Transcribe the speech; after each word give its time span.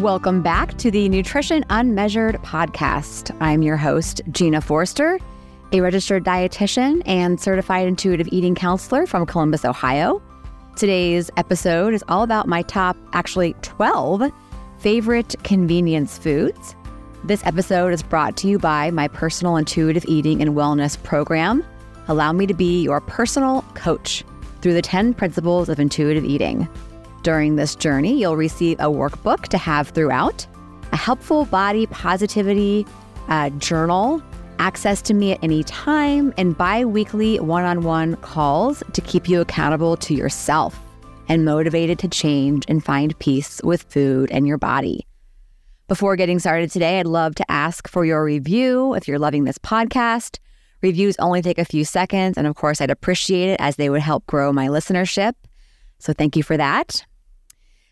Welcome 0.00 0.42
back 0.42 0.76
to 0.76 0.90
the 0.90 1.08
Nutrition 1.08 1.64
Unmeasured 1.70 2.34
podcast. 2.42 3.34
I'm 3.40 3.62
your 3.62 3.78
host, 3.78 4.20
Gina 4.30 4.60
Forster, 4.60 5.18
a 5.72 5.80
registered 5.80 6.22
dietitian 6.22 7.00
and 7.06 7.40
certified 7.40 7.88
intuitive 7.88 8.28
eating 8.30 8.54
counselor 8.54 9.06
from 9.06 9.24
Columbus, 9.24 9.64
Ohio. 9.64 10.20
Today's 10.76 11.30
episode 11.38 11.94
is 11.94 12.04
all 12.08 12.22
about 12.22 12.46
my 12.46 12.60
top, 12.60 12.94
actually 13.14 13.54
12 13.62 14.30
favorite 14.76 15.34
convenience 15.44 16.18
foods. 16.18 16.76
This 17.24 17.44
episode 17.46 17.94
is 17.94 18.02
brought 18.02 18.36
to 18.38 18.48
you 18.48 18.58
by 18.58 18.90
my 18.90 19.08
personal 19.08 19.56
intuitive 19.56 20.04
eating 20.06 20.42
and 20.42 20.50
wellness 20.50 21.02
program. 21.02 21.64
Allow 22.08 22.32
me 22.32 22.46
to 22.46 22.54
be 22.54 22.82
your 22.82 23.00
personal 23.00 23.62
coach 23.72 24.24
through 24.60 24.74
the 24.74 24.82
10 24.82 25.14
principles 25.14 25.70
of 25.70 25.80
intuitive 25.80 26.24
eating. 26.24 26.68
During 27.26 27.56
this 27.56 27.74
journey, 27.74 28.20
you'll 28.20 28.36
receive 28.36 28.78
a 28.78 28.84
workbook 28.84 29.48
to 29.48 29.58
have 29.58 29.88
throughout, 29.88 30.46
a 30.92 30.96
helpful 30.96 31.44
body 31.46 31.86
positivity 31.86 32.86
uh, 33.26 33.50
journal, 33.50 34.22
access 34.60 35.02
to 35.02 35.12
me 35.12 35.32
at 35.32 35.42
any 35.42 35.64
time, 35.64 36.32
and 36.38 36.56
bi 36.56 36.84
weekly 36.84 37.40
one 37.40 37.64
on 37.64 37.82
one 37.82 38.14
calls 38.18 38.80
to 38.92 39.00
keep 39.00 39.28
you 39.28 39.40
accountable 39.40 39.96
to 39.96 40.14
yourself 40.14 40.78
and 41.28 41.44
motivated 41.44 41.98
to 41.98 42.06
change 42.06 42.64
and 42.68 42.84
find 42.84 43.18
peace 43.18 43.60
with 43.64 43.82
food 43.88 44.30
and 44.30 44.46
your 44.46 44.56
body. 44.56 45.04
Before 45.88 46.14
getting 46.14 46.38
started 46.38 46.70
today, 46.70 47.00
I'd 47.00 47.08
love 47.08 47.34
to 47.34 47.50
ask 47.50 47.88
for 47.88 48.04
your 48.04 48.22
review 48.22 48.94
if 48.94 49.08
you're 49.08 49.18
loving 49.18 49.42
this 49.42 49.58
podcast. 49.58 50.38
Reviews 50.80 51.16
only 51.18 51.42
take 51.42 51.58
a 51.58 51.64
few 51.64 51.84
seconds, 51.84 52.38
and 52.38 52.46
of 52.46 52.54
course, 52.54 52.80
I'd 52.80 52.88
appreciate 52.88 53.48
it 53.48 53.58
as 53.58 53.74
they 53.74 53.90
would 53.90 54.02
help 54.02 54.24
grow 54.28 54.52
my 54.52 54.68
listenership. 54.68 55.32
So, 55.98 56.12
thank 56.12 56.36
you 56.36 56.44
for 56.44 56.56
that. 56.56 57.04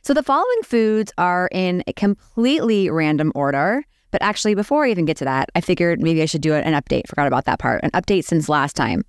So 0.04 0.12
the 0.12 0.22
following 0.22 0.62
foods 0.62 1.12
are 1.16 1.48
in 1.50 1.82
a 1.86 1.94
completely 1.94 2.90
random 2.90 3.32
order. 3.34 3.82
But 4.10 4.20
actually, 4.20 4.54
before 4.54 4.84
I 4.84 4.90
even 4.90 5.06
get 5.06 5.16
to 5.16 5.24
that, 5.24 5.48
I 5.54 5.62
figured 5.62 6.02
maybe 6.02 6.20
I 6.20 6.26
should 6.26 6.42
do 6.42 6.52
an 6.52 6.74
update. 6.74 7.08
Forgot 7.08 7.26
about 7.26 7.46
that 7.46 7.58
part. 7.58 7.80
An 7.82 7.90
update 7.92 8.24
since 8.24 8.50
last 8.50 8.76
time. 8.76 9.02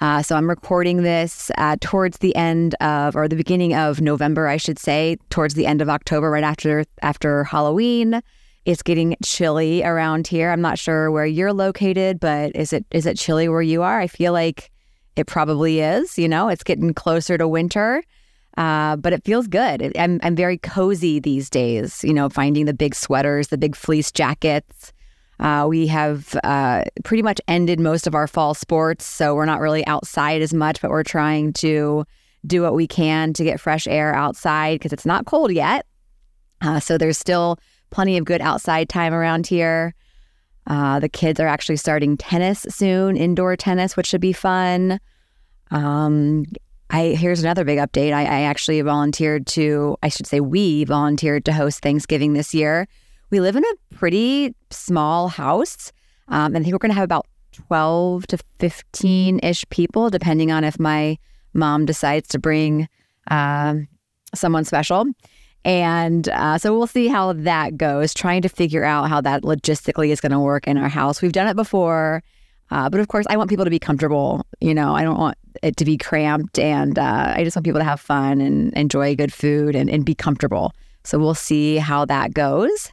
Uh, 0.00 0.22
so 0.22 0.34
I'm 0.34 0.50
recording 0.50 1.04
this 1.04 1.52
uh, 1.56 1.76
towards 1.80 2.18
the 2.18 2.34
end 2.34 2.74
of, 2.80 3.14
or 3.14 3.28
the 3.28 3.36
beginning 3.36 3.74
of 3.74 4.00
November, 4.00 4.48
I 4.48 4.56
should 4.56 4.78
say, 4.78 5.18
towards 5.30 5.54
the 5.54 5.66
end 5.66 5.80
of 5.80 5.88
October, 5.88 6.32
right 6.32 6.42
after 6.42 6.84
after 7.00 7.44
Halloween. 7.44 8.20
It's 8.64 8.82
getting 8.82 9.14
chilly 9.22 9.84
around 9.84 10.26
here. 10.26 10.50
I'm 10.50 10.60
not 10.60 10.80
sure 10.80 11.12
where 11.12 11.26
you're 11.26 11.52
located, 11.52 12.18
but 12.18 12.56
is 12.56 12.72
it 12.72 12.84
is 12.90 13.06
it 13.06 13.16
chilly 13.16 13.48
where 13.48 13.62
you 13.62 13.82
are? 13.82 14.00
I 14.00 14.08
feel 14.08 14.32
like 14.32 14.72
it 15.14 15.28
probably 15.28 15.78
is. 15.78 16.18
You 16.18 16.28
know, 16.28 16.48
it's 16.48 16.64
getting 16.64 16.92
closer 16.92 17.38
to 17.38 17.46
winter. 17.46 18.02
Uh, 18.56 18.96
but 18.96 19.12
it 19.12 19.24
feels 19.24 19.48
good. 19.48 19.92
I'm, 19.98 20.20
I'm 20.22 20.36
very 20.36 20.58
cozy 20.58 21.18
these 21.18 21.50
days, 21.50 22.04
you 22.04 22.14
know, 22.14 22.28
finding 22.28 22.66
the 22.66 22.74
big 22.74 22.94
sweaters, 22.94 23.48
the 23.48 23.58
big 23.58 23.74
fleece 23.74 24.12
jackets. 24.12 24.92
Uh, 25.40 25.66
we 25.68 25.88
have 25.88 26.36
uh, 26.44 26.84
pretty 27.02 27.22
much 27.22 27.40
ended 27.48 27.80
most 27.80 28.06
of 28.06 28.14
our 28.14 28.28
fall 28.28 28.54
sports, 28.54 29.04
so 29.04 29.34
we're 29.34 29.44
not 29.44 29.60
really 29.60 29.84
outside 29.86 30.40
as 30.40 30.54
much, 30.54 30.80
but 30.80 30.90
we're 30.90 31.02
trying 31.02 31.52
to 31.54 32.04
do 32.46 32.62
what 32.62 32.74
we 32.74 32.86
can 32.86 33.32
to 33.32 33.42
get 33.42 33.58
fresh 33.58 33.88
air 33.88 34.14
outside 34.14 34.78
because 34.78 34.92
it's 34.92 35.06
not 35.06 35.26
cold 35.26 35.50
yet. 35.50 35.86
Uh, 36.60 36.78
so 36.78 36.96
there's 36.96 37.18
still 37.18 37.58
plenty 37.90 38.16
of 38.16 38.24
good 38.24 38.40
outside 38.40 38.88
time 38.88 39.12
around 39.12 39.46
here. 39.46 39.94
Uh, 40.66 40.98
the 41.00 41.08
kids 41.08 41.40
are 41.40 41.46
actually 41.46 41.76
starting 41.76 42.16
tennis 42.16 42.66
soon, 42.70 43.16
indoor 43.16 43.56
tennis, 43.56 43.96
which 43.96 44.06
should 44.06 44.20
be 44.20 44.32
fun. 44.32 44.98
Um, 45.70 46.44
I 46.94 47.16
here's 47.16 47.42
another 47.42 47.64
big 47.64 47.80
update. 47.80 48.12
I, 48.12 48.22
I 48.22 48.40
actually 48.42 48.80
volunteered 48.80 49.48
to, 49.48 49.96
I 50.04 50.08
should 50.08 50.28
say, 50.28 50.38
we 50.38 50.84
volunteered 50.84 51.44
to 51.46 51.52
host 51.52 51.80
Thanksgiving 51.80 52.34
this 52.34 52.54
year. 52.54 52.86
We 53.30 53.40
live 53.40 53.56
in 53.56 53.64
a 53.64 53.94
pretty 53.96 54.54
small 54.70 55.26
house, 55.26 55.90
um, 56.28 56.54
and 56.54 56.58
I 56.58 56.60
think 56.60 56.72
we're 56.72 56.78
going 56.78 56.92
to 56.92 56.94
have 56.94 57.02
about 57.02 57.26
12 57.50 58.28
to 58.28 58.38
15 58.60 59.40
ish 59.42 59.64
people, 59.70 60.08
depending 60.08 60.52
on 60.52 60.62
if 60.62 60.78
my 60.78 61.18
mom 61.52 61.84
decides 61.84 62.28
to 62.28 62.38
bring 62.38 62.88
um, 63.28 63.88
someone 64.32 64.64
special. 64.64 65.04
And 65.64 66.28
uh, 66.28 66.58
so 66.58 66.78
we'll 66.78 66.86
see 66.86 67.08
how 67.08 67.32
that 67.32 67.76
goes, 67.76 68.14
trying 68.14 68.42
to 68.42 68.48
figure 68.48 68.84
out 68.84 69.08
how 69.08 69.20
that 69.22 69.42
logistically 69.42 70.10
is 70.10 70.20
going 70.20 70.30
to 70.30 70.38
work 70.38 70.68
in 70.68 70.78
our 70.78 70.88
house. 70.88 71.20
We've 71.20 71.32
done 71.32 71.48
it 71.48 71.56
before. 71.56 72.22
Uh, 72.70 72.88
but 72.88 73.00
of 73.00 73.08
course, 73.08 73.26
I 73.28 73.36
want 73.36 73.50
people 73.50 73.64
to 73.64 73.70
be 73.70 73.78
comfortable. 73.78 74.46
You 74.60 74.74
know, 74.74 74.94
I 74.94 75.02
don't 75.02 75.18
want 75.18 75.36
it 75.62 75.76
to 75.78 75.84
be 75.84 75.96
cramped, 75.96 76.58
and 76.58 76.98
uh, 76.98 77.34
I 77.36 77.44
just 77.44 77.56
want 77.56 77.64
people 77.64 77.80
to 77.80 77.84
have 77.84 78.00
fun 78.00 78.40
and 78.40 78.72
enjoy 78.74 79.14
good 79.14 79.32
food 79.32 79.74
and, 79.74 79.88
and 79.88 80.04
be 80.04 80.14
comfortable. 80.14 80.72
So 81.04 81.18
we'll 81.18 81.34
see 81.34 81.76
how 81.76 82.04
that 82.06 82.34
goes. 82.34 82.92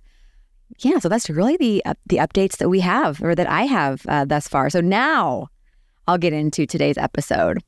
Yeah, 0.79 0.99
so 0.99 1.09
that's 1.09 1.29
really 1.29 1.57
the 1.57 1.83
uh, 1.85 1.93
the 2.07 2.17
updates 2.17 2.57
that 2.57 2.69
we 2.69 2.79
have, 2.79 3.21
or 3.21 3.35
that 3.35 3.49
I 3.49 3.63
have 3.63 4.05
uh, 4.07 4.25
thus 4.25 4.47
far. 4.47 4.69
So 4.69 4.81
now 4.81 5.47
I'll 6.07 6.17
get 6.17 6.33
into 6.33 6.65
today's 6.65 6.97
episode. 6.97 7.59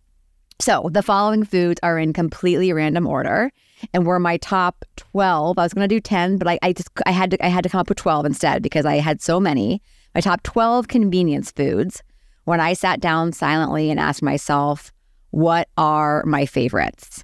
So 0.59 0.89
the 0.91 1.03
following 1.03 1.43
foods 1.43 1.79
are 1.83 1.99
in 1.99 2.13
completely 2.13 2.71
random 2.71 3.07
order, 3.07 3.51
and 3.93 4.05
were 4.05 4.19
my 4.19 4.37
top 4.37 4.85
twelve. 4.95 5.57
I 5.57 5.63
was 5.63 5.73
going 5.73 5.87
to 5.87 5.95
do 5.95 5.99
ten, 5.99 6.37
but 6.37 6.47
I, 6.47 6.59
I 6.61 6.73
just 6.73 6.89
I 7.05 7.11
had 7.11 7.31
to 7.31 7.45
I 7.45 7.49
had 7.49 7.63
to 7.63 7.69
come 7.69 7.79
up 7.79 7.89
with 7.89 7.97
twelve 7.97 8.25
instead 8.25 8.63
because 8.63 8.85
I 8.85 8.95
had 8.95 9.21
so 9.21 9.39
many 9.39 9.81
my 10.15 10.21
top 10.21 10.43
12 10.43 10.87
convenience 10.87 11.51
foods 11.51 12.03
when 12.45 12.59
I 12.59 12.73
sat 12.73 12.99
down 12.99 13.31
silently 13.31 13.89
and 13.89 13.99
asked 13.99 14.21
myself, 14.21 14.91
what 15.31 15.67
are 15.77 16.23
my 16.25 16.45
favorites? 16.45 17.23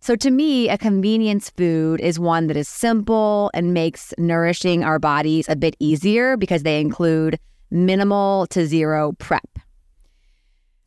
So, 0.00 0.16
to 0.16 0.30
me, 0.30 0.68
a 0.68 0.76
convenience 0.76 1.48
food 1.48 2.00
is 2.00 2.18
one 2.18 2.46
that 2.48 2.56
is 2.58 2.68
simple 2.68 3.50
and 3.54 3.72
makes 3.72 4.12
nourishing 4.18 4.84
our 4.84 4.98
bodies 4.98 5.48
a 5.48 5.56
bit 5.56 5.74
easier 5.80 6.36
because 6.36 6.62
they 6.62 6.78
include 6.78 7.38
minimal 7.70 8.46
to 8.48 8.66
zero 8.66 9.12
prep. 9.18 9.58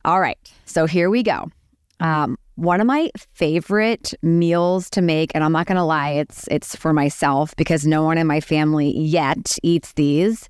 All 0.06 0.22
right, 0.22 0.38
so 0.66 0.86
here 0.86 1.10
we 1.10 1.24
go. 1.24 1.50
Um, 2.00 2.38
one 2.56 2.80
of 2.80 2.86
my 2.88 3.10
favorite 3.34 4.14
meals 4.22 4.90
to 4.92 5.02
make, 5.02 5.32
and 5.34 5.44
I'm 5.44 5.52
not 5.52 5.66
to 5.78 5.84
lie, 5.84 6.12
it's 6.12 6.48
it's 6.50 6.76
for 6.76 6.94
myself 6.94 7.56
because 7.56 7.88
no 7.88 8.04
one 8.04 8.20
in 8.20 8.28
my 8.28 8.40
family 8.40 8.96
yet 8.98 9.58
eats 9.64 9.94
these 9.94 10.48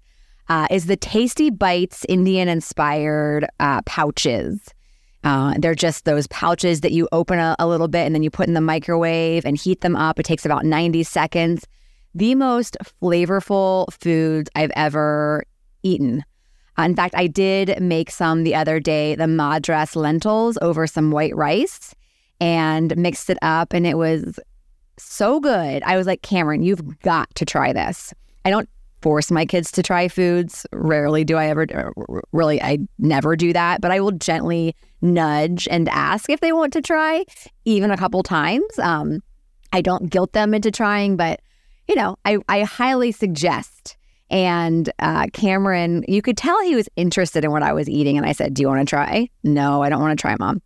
uh, 0.50 0.68
is 0.70 0.86
the 0.86 0.98
Tasty 0.98 1.50
Bites 1.50 2.06
Indian 2.08 2.48
inspired 2.48 3.48
uh, 3.60 3.82
pouches. 3.84 4.60
Uh, 5.24 5.56
they're 5.58 5.76
just 5.76 6.06
those 6.06 6.28
pouches 6.28 6.82
that 6.82 6.92
you 6.92 7.08
open 7.12 7.40
a, 7.40 7.56
a, 7.60 7.68
little 7.68 7.88
bit 7.88 8.06
and 8.06 8.16
then 8.16 8.24
you 8.24 8.30
put 8.30 8.48
in 8.48 8.54
the 8.54 8.62
microwave 8.62 9.46
and 9.46 9.58
heat 9.58 9.82
them 9.82 9.96
up. 9.96 10.20
It 10.20 10.24
takes 10.24 10.46
about 10.46 10.64
90 10.64 11.04
seconds. 11.04 11.66
The 12.16 12.36
most 12.36 12.78
flavorful 13.02 13.92
foods 13.92 14.50
I've 14.56 14.72
ever 14.76 15.44
eaten. 15.84 16.24
Uh, 16.80 16.84
in 16.84 16.96
fact, 16.96 17.16
I 17.18 17.28
did 17.28 17.82
make 17.82 18.12
some 18.12 18.44
the 18.44 18.56
other 18.56 18.80
day, 18.80 19.16
the 19.16 19.28
madras 19.28 19.96
lentils 19.96 20.58
over 20.62 20.88
some 20.88 21.12
white 21.12 21.36
rice 21.36 21.94
and 22.40 22.96
mixed 22.96 23.30
it 23.30 23.40
up, 23.42 23.74
and 23.74 23.86
it 23.86 23.98
was 23.98 24.40
so 24.98 25.40
good. 25.40 25.84
I 25.84 25.98
was 25.98 26.08
like, 26.08 26.22
Cameron, 26.22 26.62
you've 26.62 27.00
got 27.00 27.34
to 27.36 27.46
try 27.46 27.74
this. 27.74 28.14
I 28.46 28.50
don't 28.50 28.70
force 29.08 29.32
my 29.32 29.46
kids 29.46 29.72
to 29.72 29.82
try 29.82 30.10
foods. 30.10 30.66
Rarely 30.74 31.24
do 31.24 31.38
I 31.38 31.48
ever, 31.48 31.66
uh, 31.74 32.20
really, 32.34 32.62
I 32.62 32.80
never 33.00 33.38
do 33.38 33.54
that, 33.54 33.80
but 33.80 33.90
I 33.90 34.02
will 34.02 34.12
gently 34.12 34.76
nudge 35.02 35.66
and 35.72 35.88
ask 35.88 36.30
if 36.30 36.42
they 36.42 36.52
want 36.52 36.74
to 36.74 36.82
try, 36.82 37.24
even 37.64 37.90
a 37.90 37.96
couple 37.96 38.22
times. 38.22 38.68
Um, 38.80 39.24
I 39.72 39.80
don't 39.80 40.10
guilt 40.10 40.34
them 40.34 40.54
into 40.54 40.72
trying, 40.72 41.16
but 41.16 41.40
you 41.88 41.96
know, 41.96 42.18
I, 42.26 42.40
I 42.50 42.64
highly 42.64 43.14
suggest. 43.14 43.96
And 44.30 44.92
uh, 45.00 45.28
Cameron, 45.32 46.04
you 46.10 46.22
could 46.22 46.36
tell 46.36 46.62
he 46.64 46.76
was 46.76 46.90
interested 46.98 47.46
in 47.46 47.52
what 47.52 47.64
I 47.64 47.72
was 47.72 47.88
eating. 47.88 48.18
And 48.18 48.26
I 48.26 48.34
said, 48.34 48.56
Do 48.56 48.62
you 48.62 48.68
want 48.68 48.86
to 48.86 48.94
try? 48.94 49.30
No, 49.46 49.82
I 49.84 49.88
don't 49.88 50.02
want 50.02 50.20
to 50.20 50.22
try, 50.22 50.36
mom. 50.38 50.62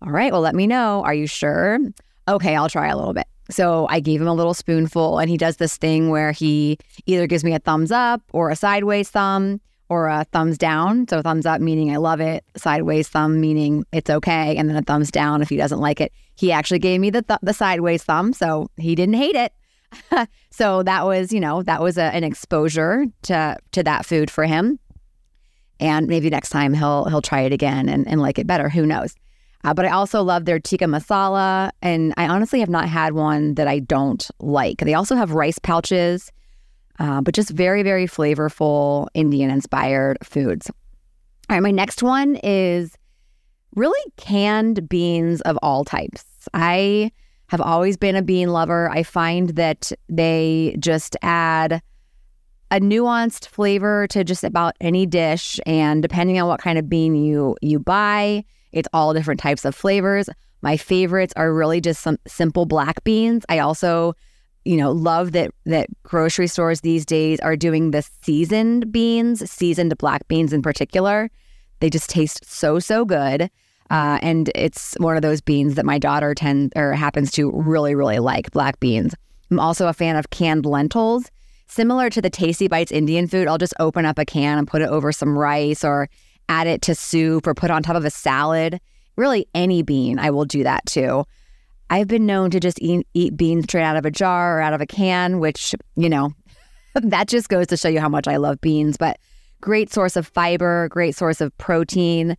All 0.00 0.12
right, 0.12 0.30
well, 0.30 0.42
let 0.42 0.54
me 0.54 0.68
know. 0.68 1.02
Are 1.02 1.12
you 1.12 1.26
sure? 1.26 1.80
Okay, 2.30 2.54
I'll 2.54 2.68
try 2.68 2.88
a 2.88 2.96
little 2.96 3.12
bit. 3.12 3.26
So 3.50 3.88
I 3.90 3.98
gave 3.98 4.20
him 4.20 4.28
a 4.28 4.34
little 4.34 4.54
spoonful, 4.54 5.18
and 5.18 5.28
he 5.28 5.36
does 5.36 5.56
this 5.56 5.76
thing 5.76 6.10
where 6.10 6.30
he 6.30 6.78
either 7.06 7.26
gives 7.26 7.42
me 7.42 7.52
a 7.54 7.58
thumbs 7.58 7.90
up 7.90 8.22
or 8.32 8.50
a 8.50 8.56
sideways 8.56 9.10
thumb 9.10 9.60
or 9.88 10.06
a 10.06 10.24
thumbs 10.32 10.56
down. 10.56 11.08
So 11.08 11.20
thumbs 11.20 11.44
up 11.44 11.60
meaning 11.60 11.92
I 11.92 11.96
love 11.96 12.20
it, 12.20 12.44
sideways 12.56 13.08
thumb 13.08 13.40
meaning 13.40 13.84
it's 13.92 14.08
okay, 14.08 14.56
and 14.56 14.68
then 14.68 14.76
a 14.76 14.82
thumbs 14.82 15.10
down 15.10 15.42
if 15.42 15.48
he 15.48 15.56
doesn't 15.56 15.80
like 15.80 16.00
it. 16.00 16.12
He 16.36 16.52
actually 16.52 16.78
gave 16.78 17.00
me 17.00 17.10
the 17.10 17.22
th- 17.22 17.40
the 17.42 17.52
sideways 17.52 18.04
thumb, 18.04 18.32
so 18.32 18.70
he 18.76 18.94
didn't 18.94 19.16
hate 19.16 19.34
it. 19.34 20.28
so 20.50 20.84
that 20.84 21.04
was, 21.04 21.32
you 21.32 21.40
know, 21.40 21.64
that 21.64 21.82
was 21.82 21.98
a, 21.98 22.04
an 22.14 22.22
exposure 22.22 23.06
to 23.22 23.56
to 23.72 23.82
that 23.82 24.06
food 24.06 24.30
for 24.30 24.44
him. 24.44 24.78
And 25.80 26.06
maybe 26.06 26.30
next 26.30 26.50
time 26.50 26.74
he'll 26.74 27.06
he'll 27.06 27.22
try 27.22 27.40
it 27.40 27.52
again 27.52 27.88
and, 27.88 28.06
and 28.06 28.20
like 28.20 28.38
it 28.38 28.46
better. 28.46 28.68
Who 28.68 28.86
knows? 28.86 29.16
Uh, 29.64 29.74
but 29.74 29.84
I 29.84 29.90
also 29.90 30.22
love 30.22 30.44
their 30.44 30.58
tikka 30.58 30.86
masala. 30.86 31.70
And 31.82 32.14
I 32.16 32.26
honestly 32.26 32.60
have 32.60 32.70
not 32.70 32.88
had 32.88 33.12
one 33.12 33.54
that 33.54 33.68
I 33.68 33.80
don't 33.80 34.28
like. 34.40 34.78
They 34.78 34.94
also 34.94 35.16
have 35.16 35.32
rice 35.32 35.58
pouches, 35.58 36.32
uh, 36.98 37.20
but 37.20 37.34
just 37.34 37.50
very, 37.50 37.82
very 37.82 38.06
flavorful 38.06 39.08
Indian 39.14 39.50
inspired 39.50 40.18
foods. 40.22 40.70
All 41.48 41.56
right, 41.56 41.62
my 41.62 41.70
next 41.70 42.02
one 42.02 42.36
is 42.42 42.96
really 43.74 44.12
canned 44.16 44.88
beans 44.88 45.40
of 45.42 45.58
all 45.62 45.84
types. 45.84 46.24
I 46.54 47.10
have 47.48 47.60
always 47.60 47.96
been 47.96 48.16
a 48.16 48.22
bean 48.22 48.50
lover. 48.50 48.88
I 48.90 49.02
find 49.02 49.50
that 49.50 49.92
they 50.08 50.76
just 50.78 51.16
add 51.22 51.82
a 52.70 52.78
nuanced 52.78 53.48
flavor 53.48 54.06
to 54.08 54.22
just 54.22 54.44
about 54.44 54.76
any 54.80 55.04
dish 55.04 55.58
and 55.66 56.02
depending 56.02 56.40
on 56.40 56.46
what 56.46 56.60
kind 56.60 56.78
of 56.78 56.88
bean 56.88 57.16
you 57.16 57.56
you 57.60 57.80
buy, 57.80 58.44
it's 58.72 58.88
all 58.92 59.14
different 59.14 59.40
types 59.40 59.64
of 59.64 59.74
flavors. 59.74 60.28
My 60.62 60.76
favorites 60.76 61.32
are 61.36 61.52
really 61.52 61.80
just 61.80 62.02
some 62.02 62.18
simple 62.26 62.66
black 62.66 63.02
beans. 63.04 63.44
I 63.48 63.58
also 63.58 64.14
you 64.64 64.76
know 64.76 64.92
love 64.92 65.32
that 65.32 65.52
that 65.64 65.88
grocery 66.02 66.46
stores 66.46 66.82
these 66.82 67.06
days 67.06 67.40
are 67.40 67.56
doing 67.56 67.90
the 67.90 68.02
seasoned 68.22 68.92
beans, 68.92 69.50
seasoned 69.50 69.96
black 69.98 70.26
beans 70.28 70.52
in 70.52 70.62
particular. 70.62 71.30
They 71.80 71.90
just 71.90 72.10
taste 72.10 72.44
so 72.44 72.78
so 72.78 73.04
good. 73.04 73.50
Uh, 73.90 74.20
and 74.22 74.50
it's 74.54 74.94
one 74.98 75.16
of 75.16 75.22
those 75.22 75.40
beans 75.40 75.74
that 75.74 75.84
my 75.84 75.98
daughter 75.98 76.32
tends 76.32 76.72
or 76.76 76.92
happens 76.92 77.32
to 77.32 77.50
really, 77.50 77.94
really 77.94 78.20
like 78.20 78.50
black 78.52 78.78
beans. 78.78 79.14
I'm 79.50 79.58
also 79.58 79.88
a 79.88 79.92
fan 79.92 80.14
of 80.14 80.30
canned 80.30 80.64
lentils. 80.64 81.28
Similar 81.66 82.08
to 82.10 82.22
the 82.22 82.30
Tasty 82.30 82.68
Bites 82.68 82.92
Indian 82.92 83.26
food, 83.26 83.48
I'll 83.48 83.58
just 83.58 83.74
open 83.80 84.04
up 84.04 84.18
a 84.18 84.24
can 84.24 84.58
and 84.58 84.66
put 84.66 84.82
it 84.82 84.88
over 84.88 85.10
some 85.12 85.36
rice 85.36 85.84
or 85.84 86.08
add 86.50 86.66
it 86.66 86.82
to 86.82 86.94
soup 86.94 87.46
or 87.46 87.54
put 87.54 87.70
on 87.70 87.82
top 87.82 87.96
of 87.96 88.04
a 88.04 88.10
salad. 88.10 88.80
Really, 89.16 89.46
any 89.54 89.82
bean, 89.82 90.18
I 90.18 90.30
will 90.30 90.44
do 90.44 90.62
that 90.64 90.84
too. 90.84 91.24
I've 91.88 92.08
been 92.08 92.26
known 92.26 92.50
to 92.50 92.60
just 92.60 92.80
eat, 92.82 93.06
eat 93.14 93.36
beans 93.36 93.64
straight 93.64 93.84
out 93.84 93.96
of 93.96 94.04
a 94.04 94.10
jar 94.10 94.58
or 94.58 94.60
out 94.60 94.72
of 94.72 94.80
a 94.80 94.86
can, 94.86 95.38
which, 95.38 95.74
you 95.96 96.08
know, 96.08 96.32
that 96.94 97.28
just 97.28 97.48
goes 97.48 97.66
to 97.68 97.76
show 97.76 97.88
you 97.88 98.00
how 98.00 98.08
much 98.08 98.28
I 98.28 98.36
love 98.36 98.60
beans. 98.60 98.96
But 98.96 99.18
great 99.60 99.92
source 99.92 100.16
of 100.16 100.26
fiber, 100.26 100.88
great 100.88 101.16
source 101.16 101.40
of 101.40 101.56
protein 101.58 102.36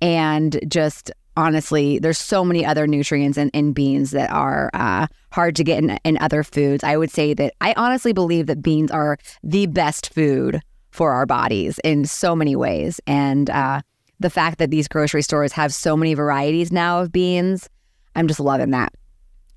and 0.00 0.58
just 0.66 1.10
honestly, 1.36 1.98
there's 1.98 2.18
so 2.18 2.44
many 2.44 2.64
other 2.64 2.86
nutrients 2.86 3.38
in, 3.38 3.50
in 3.50 3.72
beans 3.72 4.10
that 4.10 4.30
are 4.30 4.70
uh, 4.74 5.06
hard 5.32 5.56
to 5.56 5.64
get 5.64 5.78
in, 5.78 5.90
in 6.04 6.18
other 6.18 6.42
foods. 6.42 6.82
I 6.84 6.96
would 6.96 7.10
say 7.10 7.34
that 7.34 7.54
I 7.60 7.74
honestly 7.76 8.12
believe 8.12 8.46
that 8.46 8.62
beans 8.62 8.90
are 8.90 9.18
the 9.42 9.66
best 9.66 10.12
food 10.12 10.60
for 11.00 11.12
our 11.12 11.24
bodies 11.24 11.80
in 11.82 12.04
so 12.04 12.36
many 12.36 12.54
ways. 12.54 13.00
And 13.06 13.48
uh, 13.48 13.80
the 14.18 14.28
fact 14.28 14.58
that 14.58 14.70
these 14.70 14.86
grocery 14.86 15.22
stores 15.22 15.50
have 15.50 15.72
so 15.72 15.96
many 15.96 16.12
varieties 16.12 16.70
now 16.70 17.00
of 17.00 17.10
beans, 17.10 17.70
I'm 18.14 18.28
just 18.28 18.38
loving 18.38 18.70
that. 18.72 18.92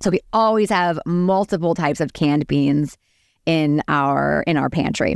So 0.02 0.10
we 0.10 0.22
always 0.32 0.70
have 0.70 1.02
multiple 1.06 1.76
types 1.76 2.00
of 2.00 2.14
canned 2.14 2.48
beans 2.48 2.98
in 3.46 3.84
our 3.90 4.46
in 4.48 4.56
our 4.56 4.70
pantry. 4.70 5.16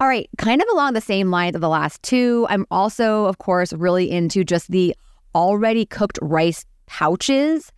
All 0.00 0.08
right, 0.08 0.26
kind 0.38 0.62
of 0.62 0.68
along 0.72 0.94
the 0.94 1.02
same 1.02 1.30
lines 1.30 1.54
of 1.54 1.60
the 1.60 1.68
last 1.68 2.02
two, 2.02 2.46
I'm 2.48 2.64
also, 2.70 3.26
of 3.26 3.36
course, 3.36 3.74
really 3.74 4.10
into 4.10 4.44
just 4.44 4.70
the 4.70 4.96
already 5.34 5.84
cooked 5.84 6.18
rice 6.22 6.64
pouches. 6.86 7.70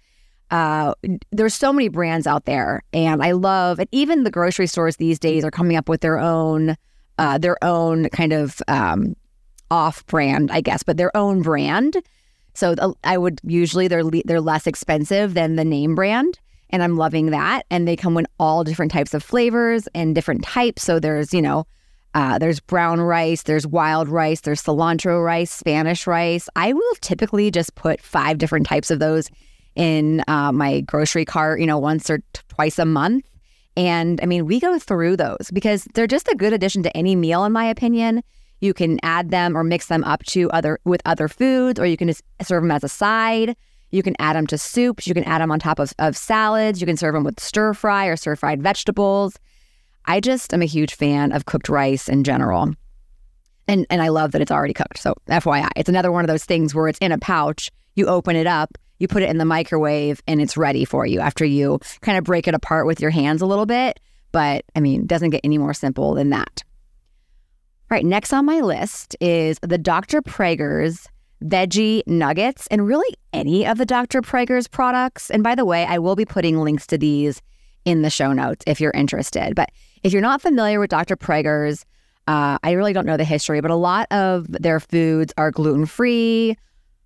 Uh, 0.52 0.94
there's 1.32 1.54
so 1.54 1.72
many 1.72 1.88
brands 1.88 2.28
out 2.28 2.44
there, 2.44 2.84
and 2.92 3.20
I 3.20 3.32
love, 3.32 3.80
and 3.80 3.88
even 3.90 4.22
the 4.22 4.30
grocery 4.30 4.68
stores 4.68 4.94
these 4.94 5.18
days 5.18 5.44
are 5.44 5.50
coming 5.50 5.76
up 5.76 5.88
with 5.88 6.02
their 6.02 6.20
own, 6.20 6.76
uh, 7.18 7.38
their 7.38 7.62
own 7.62 8.08
kind 8.10 8.32
of 8.32 8.60
um, 8.68 9.14
off-brand, 9.70 10.50
I 10.50 10.60
guess, 10.60 10.82
but 10.82 10.96
their 10.96 11.16
own 11.16 11.42
brand. 11.42 11.96
So 12.54 12.94
I 13.02 13.18
would 13.18 13.40
usually 13.42 13.88
they're 13.88 14.04
they're 14.24 14.40
less 14.40 14.66
expensive 14.66 15.34
than 15.34 15.56
the 15.56 15.64
name 15.64 15.94
brand, 15.94 16.38
and 16.70 16.82
I'm 16.82 16.96
loving 16.96 17.30
that. 17.30 17.66
And 17.70 17.86
they 17.86 17.96
come 17.96 18.16
in 18.16 18.26
all 18.38 18.62
different 18.62 18.92
types 18.92 19.12
of 19.12 19.24
flavors 19.24 19.88
and 19.94 20.14
different 20.14 20.44
types. 20.44 20.84
So 20.84 21.00
there's 21.00 21.34
you 21.34 21.42
know 21.42 21.66
uh, 22.14 22.38
there's 22.38 22.60
brown 22.60 23.00
rice, 23.00 23.42
there's 23.42 23.66
wild 23.66 24.08
rice, 24.08 24.42
there's 24.42 24.62
cilantro 24.62 25.24
rice, 25.24 25.50
Spanish 25.50 26.06
rice. 26.06 26.48
I 26.54 26.72
will 26.72 26.94
typically 27.00 27.50
just 27.50 27.74
put 27.74 28.00
five 28.00 28.38
different 28.38 28.66
types 28.66 28.90
of 28.92 29.00
those 29.00 29.30
in 29.74 30.22
uh, 30.28 30.52
my 30.52 30.80
grocery 30.82 31.24
cart, 31.24 31.60
you 31.60 31.66
know, 31.66 31.78
once 31.78 32.08
or 32.08 32.18
t- 32.18 32.42
twice 32.48 32.78
a 32.78 32.84
month. 32.84 33.24
And 33.76 34.20
I 34.22 34.26
mean, 34.26 34.46
we 34.46 34.60
go 34.60 34.78
through 34.78 35.16
those 35.16 35.50
because 35.52 35.84
they're 35.94 36.06
just 36.06 36.28
a 36.28 36.36
good 36.36 36.52
addition 36.52 36.82
to 36.84 36.96
any 36.96 37.16
meal, 37.16 37.44
in 37.44 37.52
my 37.52 37.64
opinion. 37.64 38.22
You 38.60 38.72
can 38.72 38.98
add 39.02 39.30
them 39.30 39.56
or 39.56 39.64
mix 39.64 39.86
them 39.86 40.04
up 40.04 40.22
to 40.26 40.50
other 40.52 40.78
with 40.84 41.02
other 41.04 41.28
foods, 41.28 41.80
or 41.80 41.86
you 41.86 41.96
can 41.96 42.08
just 42.08 42.22
serve 42.42 42.62
them 42.62 42.70
as 42.70 42.84
a 42.84 42.88
side. 42.88 43.56
You 43.90 44.02
can 44.02 44.16
add 44.18 44.36
them 44.36 44.46
to 44.48 44.58
soups. 44.58 45.06
You 45.06 45.14
can 45.14 45.24
add 45.24 45.40
them 45.40 45.50
on 45.50 45.58
top 45.58 45.78
of, 45.78 45.92
of 45.98 46.16
salads. 46.16 46.80
You 46.80 46.86
can 46.86 46.96
serve 46.96 47.14
them 47.14 47.24
with 47.24 47.40
stir 47.40 47.74
fry 47.74 48.06
or 48.06 48.16
stir 48.16 48.36
fried 48.36 48.62
vegetables. 48.62 49.38
I 50.06 50.20
just 50.20 50.52
am 50.52 50.62
a 50.62 50.66
huge 50.66 50.94
fan 50.94 51.32
of 51.32 51.46
cooked 51.46 51.68
rice 51.68 52.08
in 52.08 52.24
general. 52.24 52.74
And 53.66 53.86
and 53.90 54.02
I 54.02 54.08
love 54.08 54.32
that 54.32 54.42
it's 54.42 54.50
already 54.50 54.74
cooked. 54.74 54.98
So 54.98 55.14
FYI, 55.28 55.68
it's 55.76 55.88
another 55.88 56.12
one 56.12 56.24
of 56.24 56.28
those 56.28 56.44
things 56.44 56.74
where 56.74 56.88
it's 56.88 56.98
in 56.98 57.12
a 57.12 57.18
pouch, 57.18 57.70
you 57.94 58.06
open 58.06 58.36
it 58.36 58.46
up, 58.46 58.76
you 58.98 59.08
put 59.08 59.22
it 59.22 59.30
in 59.30 59.38
the 59.38 59.44
microwave 59.44 60.22
and 60.26 60.40
it's 60.40 60.56
ready 60.56 60.84
for 60.84 61.06
you 61.06 61.20
after 61.20 61.44
you 61.44 61.80
kind 62.00 62.18
of 62.18 62.24
break 62.24 62.46
it 62.48 62.54
apart 62.54 62.86
with 62.86 63.00
your 63.00 63.10
hands 63.10 63.42
a 63.42 63.46
little 63.46 63.66
bit, 63.66 64.00
but 64.32 64.64
I 64.74 64.80
mean, 64.80 65.02
it 65.02 65.06
doesn't 65.06 65.30
get 65.30 65.40
any 65.44 65.58
more 65.58 65.74
simple 65.74 66.14
than 66.14 66.30
that. 66.30 66.62
All 67.90 67.96
right, 67.96 68.04
next 68.04 68.32
on 68.32 68.46
my 68.46 68.60
list 68.60 69.16
is 69.20 69.58
the 69.60 69.78
Dr. 69.78 70.22
Praeger's 70.22 71.06
veggie 71.44 72.02
nuggets 72.06 72.66
and 72.70 72.86
really 72.86 73.14
any 73.32 73.66
of 73.66 73.78
the 73.78 73.84
Dr. 73.84 74.22
Praeger's 74.22 74.66
products. 74.66 75.30
And 75.30 75.42
by 75.42 75.54
the 75.54 75.64
way, 75.64 75.84
I 75.84 75.98
will 75.98 76.16
be 76.16 76.24
putting 76.24 76.58
links 76.58 76.86
to 76.88 76.98
these 76.98 77.42
in 77.84 78.02
the 78.02 78.10
show 78.10 78.32
notes 78.32 78.64
if 78.66 78.80
you're 78.80 78.92
interested. 78.92 79.54
But 79.54 79.70
if 80.02 80.12
you're 80.12 80.22
not 80.22 80.40
familiar 80.40 80.80
with 80.80 80.90
Dr. 80.90 81.16
Praeger's, 81.16 81.84
uh, 82.26 82.58
I 82.62 82.72
really 82.72 82.94
don't 82.94 83.06
know 83.06 83.18
the 83.18 83.24
history, 83.24 83.60
but 83.60 83.70
a 83.70 83.76
lot 83.76 84.06
of 84.10 84.46
their 84.50 84.80
foods 84.80 85.34
are 85.36 85.50
gluten 85.50 85.84
free. 85.84 86.56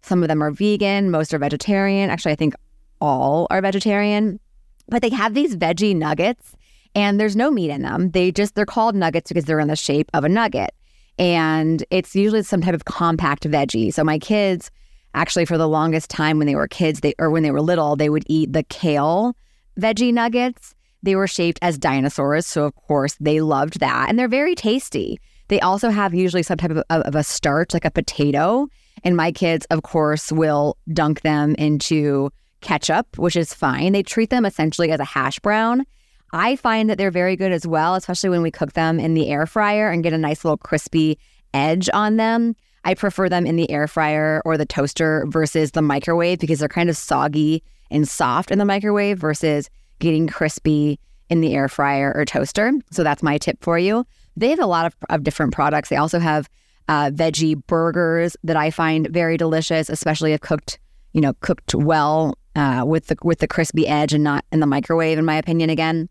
Some 0.03 0.23
of 0.23 0.29
them 0.29 0.43
are 0.43 0.50
vegan, 0.50 1.11
most 1.11 1.35
are 1.35 1.39
vegetarian. 1.39 2.11
Actually, 2.11 2.33
I 2.33 2.37
think 2.37 2.55
all 3.00 3.47
are 3.50 3.61
vegetarian. 3.61 4.41
But 4.89 5.03
they 5.03 5.11
have 5.11 5.35
these 5.35 5.56
veggie 5.56 5.95
nuggets 5.95 6.55
and 6.95 7.21
there's 7.21 7.37
no 7.37 7.50
meat 7.50 7.71
in 7.71 7.83
them. 7.83 8.11
They 8.11 8.33
just, 8.33 8.55
they're 8.55 8.67
called 8.67 8.95
nuggets 8.95 9.29
because 9.29 9.45
they're 9.45 9.61
in 9.61 9.69
the 9.69 9.77
shape 9.77 10.11
of 10.15 10.25
a 10.25 10.29
nugget. 10.29 10.71
And 11.19 11.85
it's 11.91 12.15
usually 12.15 12.43
some 12.43 12.61
type 12.61 12.75
of 12.75 12.85
compact 12.85 13.45
veggie. 13.45 13.93
So 13.93 14.05
my 14.05 14.19
kids, 14.19 14.71
actually, 15.15 15.45
for 15.45 15.59
the 15.59 15.69
longest 15.69 16.11
time 16.11 16.39
when 16.39 16.47
they 16.47 16.55
were 16.55 16.69
kids, 16.69 17.00
they 17.00 17.15
or 17.19 17.31
when 17.31 17.43
they 17.43 17.50
were 17.50 17.61
little, 17.61 17.97
they 17.97 18.09
would 18.09 18.25
eat 18.27 18.53
the 18.53 18.62
kale 18.65 19.37
veggie 19.79 20.12
nuggets. 20.12 20.75
They 21.03 21.17
were 21.17 21.27
shaped 21.27 21.59
as 21.62 21.79
dinosaurs, 21.79 22.47
so 22.47 22.65
of 22.65 22.75
course 22.75 23.17
they 23.21 23.41
loved 23.41 23.81
that, 23.81 24.09
and 24.09 24.19
they're 24.19 24.27
very 24.27 24.56
tasty. 24.56 25.21
They 25.47 25.61
also 25.61 25.91
have 25.91 26.15
usually 26.15 26.43
some 26.43 26.59
type 26.59 26.73
of, 26.73 26.83
of 26.91 27.15
a 27.15 27.23
starch, 27.23 27.73
like 27.73 27.85
a 27.85 27.91
potato. 27.91 28.69
And 29.05 29.17
my 29.17 29.33
kids, 29.33 29.67
of 29.71 29.83
course, 29.83 30.33
will 30.33 30.77
dunk 30.93 31.23
them 31.23 31.55
into 31.56 32.31
ketchup, 32.61 33.19
which 33.19 33.37
is 33.37 33.55
fine. 33.55 33.93
They 33.93 34.03
treat 34.03 34.31
them 34.31 34.45
essentially 34.45 34.91
as 34.91 35.00
a 35.00 35.05
hash 35.05 35.39
brown. 35.39 35.85
I 36.33 36.57
find 36.57 36.90
that 36.90 36.99
they're 36.99 37.11
very 37.11 37.37
good 37.37 37.52
as 37.52 37.67
well, 37.67 37.95
especially 37.95 38.31
when 38.31 38.43
we 38.43 38.50
cook 38.50 38.75
them 38.75 39.00
in 39.00 39.14
the 39.14 39.28
air 39.31 39.47
fryer 39.47 39.90
and 39.90 40.02
get 40.02 40.12
a 40.12 40.19
nice 40.19 40.45
little 40.45 40.59
crispy 40.59 41.19
edge 41.55 41.88
on 41.95 42.17
them. 42.17 42.55
I 42.85 42.95
prefer 42.95 43.28
them 43.28 43.47
in 43.47 43.57
the 43.57 43.71
air 43.71 43.87
fryer 43.87 44.43
or 44.45 44.57
the 44.57 44.67
toaster 44.67 45.25
versus 45.28 45.73
the 45.73 45.83
microwave 45.83 46.38
because 46.38 46.59
they're 46.59 46.69
kind 46.69 46.90
of 46.90 46.97
soggy 46.97 47.62
and 47.90 48.07
soft 48.07 48.50
in 48.50 48.59
the 48.59 48.64
microwave 48.64 49.19
versus 49.19 49.71
getting 49.99 50.26
crispy 50.26 50.99
in 51.31 51.40
the 51.40 51.55
air 51.55 51.69
fryer 51.69 52.12
or 52.14 52.25
toaster. 52.25 52.73
So 52.90 53.02
that's 53.02 53.23
my 53.23 53.38
tip 53.38 53.62
for 53.62 53.78
you. 53.78 54.05
They 54.37 54.50
have 54.50 54.61
a 54.61 54.67
lot 54.67 54.87
of, 54.87 54.95
of 55.11 55.25
different 55.25 55.52
products. 55.52 55.88
They 55.88 55.97
also 55.97 56.19
have 56.19 56.49
uh, 56.88 57.11
veggie 57.11 57.61
burgers 57.66 58.37
that 58.45 58.57
I 58.57 58.71
find 58.71 59.09
very 59.09 59.37
delicious, 59.37 59.88
especially 59.88 60.33
if 60.33 60.40
cooked, 60.40 60.78
you 61.12 61.21
know, 61.21 61.35
cooked 61.40 61.75
well 61.75 62.37
uh, 62.57 62.85
with 62.87 63.07
the 63.07 63.16
with 63.23 63.38
the 63.38 63.49
crispy 63.49 63.87
edge 63.87 64.12
and 64.12 64.25
not 64.25 64.45
in 64.52 64.61
the 64.61 64.66
microwave. 64.66 65.18
In 65.18 65.25
my 65.25 65.37
opinion, 65.37 65.71
again, 65.71 66.09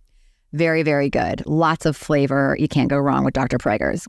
very 0.53 0.83
very 0.83 1.09
good. 1.09 1.43
Lots 1.45 1.85
of 1.85 1.97
flavor. 1.97 2.55
You 2.59 2.67
can't 2.67 2.89
go 2.89 2.97
wrong 2.97 3.25
with 3.25 3.33
Dr. 3.33 3.57
Praeger's. 3.57 4.07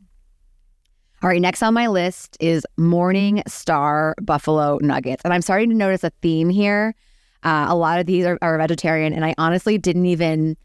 All 1.21 1.29
right, 1.29 1.41
next 1.41 1.63
on 1.65 1.75
my 1.75 1.89
list 1.89 2.37
is 2.39 2.65
Morning 2.77 3.43
Star 3.49 4.15
Buffalo 4.23 4.79
Nuggets, 4.81 5.23
and 5.25 5.35
I'm 5.35 5.43
starting 5.43 5.69
to 5.71 5.75
notice 5.75 6.05
a 6.05 6.13
theme 6.23 6.49
here 6.49 6.95
uh, 7.43 7.67
a 7.69 7.77
lot 7.77 8.01
of 8.01 8.07
these 8.07 8.27
are, 8.27 8.39
are 8.43 8.59
vegetarian, 8.59 9.13
and 9.13 9.25
I 9.25 9.35
honestly 9.39 9.79
didn't 9.79 10.07
even 10.07 10.57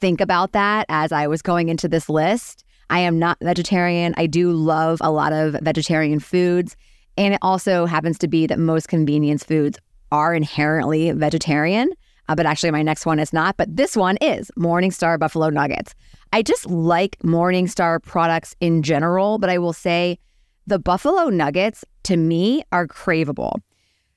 think 0.00 0.20
about 0.20 0.52
that 0.52 0.86
as 0.88 1.12
I 1.12 1.26
was 1.26 1.42
going 1.42 1.68
into 1.68 1.88
this 1.88 2.08
list. 2.08 2.64
I 2.92 3.00
am 3.00 3.18
not 3.18 3.38
vegetarian. 3.40 4.14
I 4.18 4.26
do 4.26 4.52
love 4.52 4.98
a 5.00 5.10
lot 5.10 5.32
of 5.32 5.56
vegetarian 5.62 6.20
foods. 6.20 6.76
And 7.16 7.32
it 7.32 7.40
also 7.40 7.86
happens 7.86 8.18
to 8.18 8.28
be 8.28 8.46
that 8.46 8.58
most 8.58 8.88
convenience 8.88 9.42
foods 9.42 9.78
are 10.12 10.34
inherently 10.34 11.10
vegetarian. 11.12 11.88
Uh, 12.28 12.34
but 12.34 12.44
actually, 12.44 12.70
my 12.70 12.82
next 12.82 13.06
one 13.06 13.18
is 13.18 13.32
not. 13.32 13.56
But 13.56 13.74
this 13.74 13.96
one 13.96 14.18
is 14.18 14.50
Morningstar 14.58 15.18
Buffalo 15.18 15.48
Nuggets. 15.48 15.94
I 16.34 16.42
just 16.42 16.66
like 16.66 17.18
Morningstar 17.20 18.02
products 18.02 18.54
in 18.60 18.82
general, 18.82 19.38
but 19.38 19.48
I 19.48 19.56
will 19.56 19.72
say 19.72 20.18
the 20.66 20.78
Buffalo 20.78 21.30
Nuggets 21.30 21.86
to 22.04 22.18
me 22.18 22.62
are 22.72 22.86
craveable. 22.86 23.54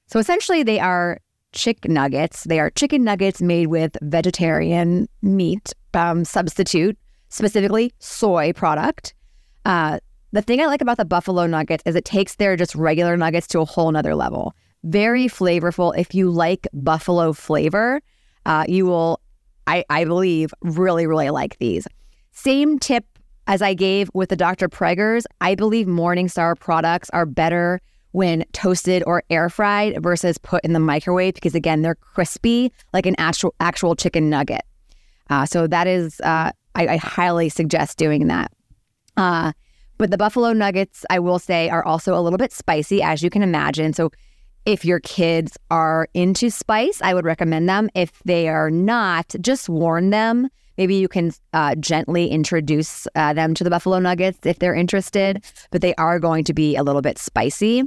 So 0.08 0.20
essentially, 0.20 0.64
they 0.64 0.82
are 0.82 1.22
chick 1.54 1.88
nuggets. 1.88 2.44
They 2.44 2.60
are 2.60 2.72
chicken 2.72 3.06
nuggets 3.06 3.42
made 3.42 3.68
with 3.68 3.96
vegetarian 4.02 5.08
meat 5.22 5.72
um, 5.94 6.26
substitute, 6.26 6.98
specifically 7.36 7.94
soy 8.00 8.54
product. 8.54 9.14
Uh, 9.66 10.00
the 10.32 10.42
thing 10.42 10.62
I 10.62 10.66
like 10.66 10.82
about 10.82 10.98
the 10.98 11.06
buffalo 11.06 11.48
nuggets 11.48 11.84
is 11.86 11.96
it 11.96 12.06
takes 12.06 12.36
their 12.36 12.56
just 12.56 12.76
regular 12.76 13.18
nuggets 13.18 13.48
to 13.48 13.60
a 13.60 13.66
whole 13.66 13.92
nother 13.92 14.16
level. 14.16 14.54
Very 14.84 15.28
flavorful. 15.28 15.98
If 15.98 16.14
you 16.14 16.30
like 16.30 16.68
buffalo 16.74 17.34
flavor, 17.34 18.02
Uh, 18.46 18.64
you 18.68 18.86
will, 18.86 19.20
I, 19.66 19.84
I 19.90 20.06
believe, 20.06 20.54
really, 20.62 21.08
really 21.08 21.32
like 21.32 21.58
these. 21.58 21.88
Same 22.32 22.78
tip 22.78 23.06
as 23.48 23.62
I 23.62 23.74
gave 23.74 24.08
with 24.14 24.30
the 24.30 24.36
Dr. 24.36 24.70
Praeger's. 24.70 25.26
I 25.42 25.56
believe 25.56 25.88
Morningstar 25.88 26.54
products 26.60 27.10
are 27.10 27.26
better 27.26 27.82
when 28.12 28.46
toasted 28.54 29.02
or 29.08 29.24
air 29.32 29.50
fried 29.50 30.02
versus 30.04 30.38
put 30.38 30.64
in 30.64 30.74
the 30.74 30.80
microwave 30.80 31.34
because 31.34 31.56
again 31.56 31.82
they're 31.82 31.96
crispy 31.96 32.72
like 32.94 33.08
an 33.08 33.16
actual 33.18 33.54
actual 33.60 33.96
chicken 33.96 34.30
nugget. 34.30 34.62
Uh, 35.32 35.46
so 35.46 35.66
that 35.68 35.88
is 35.88 36.22
uh, 36.22 36.52
I, 36.76 36.88
I, 36.88 36.98
highly 36.98 37.50
suggest 37.50 37.98
doing 37.98 38.28
that. 38.28 38.52
Uh, 39.18 39.54
but 39.98 40.12
the 40.12 40.18
buffalo 40.18 40.54
nuggets, 40.54 41.06
I 41.10 41.20
will 41.20 41.40
say, 41.40 41.70
are 41.70 41.86
also 41.86 42.18
a 42.18 42.22
little 42.22 42.38
bit 42.38 42.52
spicy, 42.52 43.02
as 43.02 43.24
you 43.24 43.30
can 43.30 43.42
imagine. 43.42 43.94
So 43.94 44.12
if 44.66 44.84
your 44.84 45.00
kids 45.00 45.58
are 45.72 46.08
into 46.14 46.50
spice, 46.50 47.02
I 47.02 47.14
would 47.14 47.26
recommend 47.26 47.70
them. 47.70 47.90
If 47.94 48.12
they 48.24 48.50
are 48.50 48.70
not, 48.70 49.34
just 49.40 49.70
warn 49.70 50.10
them. 50.10 50.50
Maybe 50.78 50.96
you 50.96 51.08
can 51.08 51.32
uh, 51.54 51.76
gently 51.76 52.28
introduce 52.28 53.08
uh, 53.16 53.32
them 53.34 53.54
to 53.54 53.64
the 53.64 53.70
buffalo 53.70 54.00
nuggets 54.00 54.40
if 54.46 54.60
they're 54.60 54.76
interested, 54.76 55.44
but 55.72 55.82
they 55.82 55.96
are 55.96 56.20
going 56.20 56.44
to 56.46 56.54
be 56.54 56.76
a 56.76 56.84
little 56.84 57.02
bit 57.02 57.18
spicy. 57.18 57.84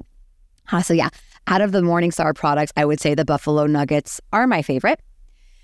Uh, 0.72 0.80
so, 0.80 0.94
yeah, 0.94 1.10
out 1.48 1.60
of 1.60 1.72
the 1.72 1.82
Morningstar 1.82 2.34
products, 2.34 2.72
I 2.76 2.84
would 2.84 3.00
say 3.00 3.14
the 3.14 3.24
buffalo 3.24 3.66
nuggets 3.66 4.20
are 4.32 4.46
my 4.46 4.62
favorite. 4.62 5.00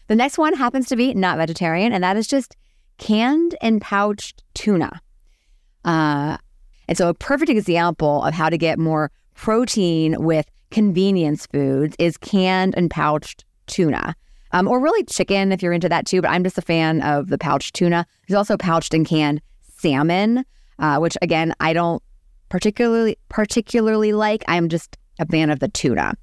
The 0.08 0.16
next 0.16 0.36
one 0.36 0.52
happens 0.52 0.88
to 0.88 0.96
be 0.96 1.14
not 1.14 1.38
vegetarian, 1.38 1.92
and 1.92 2.04
that 2.04 2.16
is 2.16 2.26
just 2.26 2.56
canned 2.98 3.56
and 3.60 3.80
pouched 3.80 4.42
tuna. 4.54 5.00
Uh, 5.84 6.36
and 6.88 6.96
so, 6.96 7.08
a 7.08 7.14
perfect 7.14 7.50
example 7.50 8.22
of 8.22 8.34
how 8.34 8.48
to 8.48 8.58
get 8.58 8.78
more 8.78 9.10
protein 9.34 10.16
with 10.18 10.46
convenience 10.70 11.46
foods 11.46 11.94
is 11.98 12.16
canned 12.16 12.74
and 12.76 12.90
pouched 12.90 13.44
tuna. 13.66 14.14
Um, 14.52 14.68
or 14.68 14.78
really 14.80 15.04
chicken 15.04 15.50
if 15.50 15.62
you're 15.62 15.72
into 15.72 15.88
that 15.88 16.06
too, 16.06 16.22
but 16.22 16.30
I'm 16.30 16.44
just 16.44 16.58
a 16.58 16.62
fan 16.62 17.02
of 17.02 17.28
the 17.28 17.38
pouched 17.38 17.74
tuna. 17.74 18.06
There's 18.26 18.36
also 18.36 18.56
pouched 18.56 18.94
and 18.94 19.06
canned 19.06 19.40
salmon, 19.78 20.44
uh, 20.78 20.98
which 20.98 21.16
again, 21.22 21.54
I 21.60 21.72
don't 21.72 22.02
particularly 22.48 23.16
particularly 23.28 24.12
like. 24.12 24.44
I'm 24.46 24.68
just 24.68 24.96
a 25.18 25.26
fan 25.26 25.50
of 25.50 25.58
the 25.58 25.68
tuna. 25.68 26.14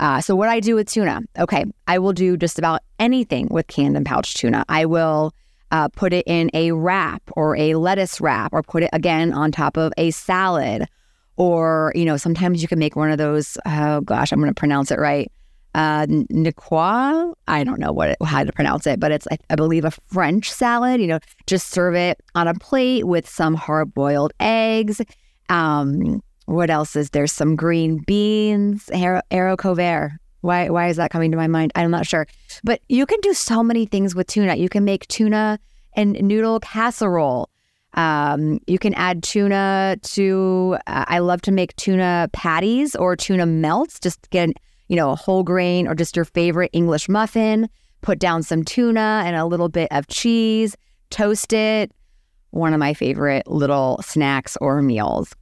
Uh, 0.00 0.20
so 0.20 0.34
what 0.34 0.48
I 0.48 0.60
do 0.60 0.74
with 0.74 0.90
tuna, 0.90 1.20
okay, 1.38 1.64
I 1.86 1.98
will 1.98 2.12
do 2.12 2.36
just 2.36 2.58
about 2.58 2.80
anything 2.98 3.48
with 3.50 3.68
canned 3.68 3.96
and 3.96 4.04
pouched 4.04 4.36
tuna. 4.36 4.64
I 4.68 4.84
will 4.84 5.32
uh, 5.72 5.88
put 5.88 6.12
it 6.12 6.24
in 6.26 6.50
a 6.54 6.70
wrap 6.72 7.22
or 7.32 7.56
a 7.56 7.74
lettuce 7.74 8.20
wrap, 8.20 8.52
or 8.52 8.62
put 8.62 8.84
it 8.84 8.90
again 8.92 9.32
on 9.32 9.50
top 9.50 9.76
of 9.76 9.92
a 9.96 10.12
salad, 10.12 10.86
or 11.36 11.92
you 11.96 12.04
know 12.04 12.16
sometimes 12.16 12.62
you 12.62 12.68
can 12.68 12.78
make 12.78 12.94
one 12.94 13.10
of 13.10 13.18
those. 13.18 13.58
Oh 13.66 14.02
gosh, 14.02 14.30
I'm 14.32 14.38
going 14.38 14.50
to 14.50 14.58
pronounce 14.58 14.90
it 14.90 15.00
right. 15.00 15.30
Uh, 15.74 16.06
Niqua, 16.06 17.32
I 17.48 17.64
don't 17.64 17.80
know 17.80 17.92
what 17.92 18.10
it, 18.10 18.18
how 18.22 18.44
to 18.44 18.52
pronounce 18.52 18.86
it, 18.86 19.00
but 19.00 19.10
it's 19.10 19.26
I, 19.32 19.38
I 19.50 19.56
believe 19.56 19.84
a 19.84 19.90
French 19.90 20.52
salad. 20.52 21.00
You 21.00 21.08
know, 21.08 21.18
just 21.46 21.70
serve 21.70 21.96
it 21.96 22.20
on 22.36 22.46
a 22.46 22.54
plate 22.54 23.06
with 23.06 23.28
some 23.28 23.54
hard 23.54 23.92
boiled 23.92 24.32
eggs 24.38 25.00
um, 25.52 26.22
what 26.46 26.70
else 26.70 26.96
is 26.96 27.10
there? 27.10 27.26
Some 27.26 27.56
green 27.56 27.98
beans, 28.06 28.86
haricot 28.92 29.76
vert. 29.76 30.12
Why 30.42 30.68
why 30.68 30.88
is 30.88 30.96
that 30.98 31.10
coming 31.10 31.30
to 31.30 31.36
my 31.36 31.46
mind? 31.46 31.72
I'm 31.74 31.90
not 31.90 32.06
sure. 32.06 32.26
But 32.62 32.80
you 32.88 33.06
can 33.06 33.20
do 33.20 33.32
so 33.32 33.62
many 33.62 33.86
things 33.86 34.14
with 34.14 34.26
tuna. 34.26 34.56
You 34.56 34.68
can 34.68 34.84
make 34.84 35.08
tuna 35.08 35.58
and 35.94 36.12
noodle 36.12 36.60
casserole. 36.60 37.48
Um, 37.94 38.58
you 38.66 38.78
can 38.78 38.94
add 38.94 39.22
tuna 39.22 39.96
to. 40.02 40.76
Uh, 40.86 41.04
I 41.08 41.18
love 41.20 41.42
to 41.42 41.52
make 41.52 41.74
tuna 41.76 42.28
patties 42.32 42.94
or 42.96 43.16
tuna 43.16 43.46
melts. 43.46 44.00
Just 44.00 44.28
get 44.30 44.50
you 44.88 44.96
know 44.96 45.10
a 45.10 45.16
whole 45.16 45.42
grain 45.42 45.86
or 45.86 45.94
just 45.94 46.16
your 46.16 46.24
favorite 46.24 46.70
English 46.72 47.08
muffin. 47.08 47.68
Put 48.00 48.18
down 48.18 48.42
some 48.42 48.64
tuna 48.64 49.22
and 49.24 49.36
a 49.36 49.46
little 49.46 49.68
bit 49.68 49.88
of 49.92 50.08
cheese. 50.08 50.76
Toast 51.10 51.52
it. 51.52 51.92
One 52.50 52.74
of 52.74 52.80
my 52.80 52.94
favorite 52.94 53.46
little 53.46 54.00
snacks 54.02 54.56
or 54.60 54.82
meals. 54.82 55.34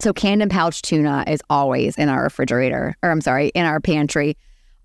So 0.00 0.14
canned 0.14 0.40
and 0.40 0.50
pouched 0.50 0.86
tuna 0.86 1.24
is 1.26 1.42
always 1.50 1.96
in 1.98 2.08
our 2.08 2.22
refrigerator, 2.22 2.96
or 3.02 3.10
I'm 3.10 3.20
sorry, 3.20 3.48
in 3.48 3.66
our 3.66 3.80
pantry. 3.80 4.36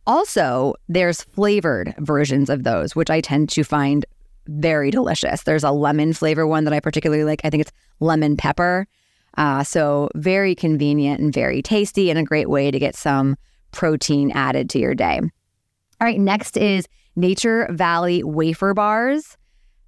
Also, 0.05 0.75
there's 0.89 1.23
flavored 1.23 1.95
versions 1.99 2.49
of 2.49 2.63
those, 2.63 2.95
which 2.95 3.09
I 3.09 3.21
tend 3.21 3.49
to 3.49 3.63
find 3.63 4.05
very 4.47 4.91
delicious. 4.91 5.43
There's 5.43 5.63
a 5.63 5.71
lemon 5.71 6.13
flavor 6.13 6.45
one 6.45 6.65
that 6.65 6.73
I 6.73 6.79
particularly 6.79 7.23
like. 7.23 7.41
I 7.43 7.49
think 7.49 7.61
it's 7.61 7.71
lemon 7.99 8.35
pepper. 8.37 8.87
Uh, 9.37 9.63
so 9.63 10.09
very 10.15 10.53
convenient 10.53 11.19
and 11.19 11.33
very 11.33 11.61
tasty, 11.61 12.09
and 12.09 12.19
a 12.19 12.23
great 12.23 12.49
way 12.49 12.69
to 12.69 12.77
get 12.77 12.95
some 12.95 13.37
protein 13.71 14.31
added 14.31 14.69
to 14.71 14.79
your 14.79 14.95
day. 14.95 15.19
All 15.19 16.07
right, 16.07 16.19
next 16.19 16.57
is 16.57 16.87
Nature 17.15 17.67
Valley 17.71 18.21
wafer 18.21 18.73
bars. 18.73 19.37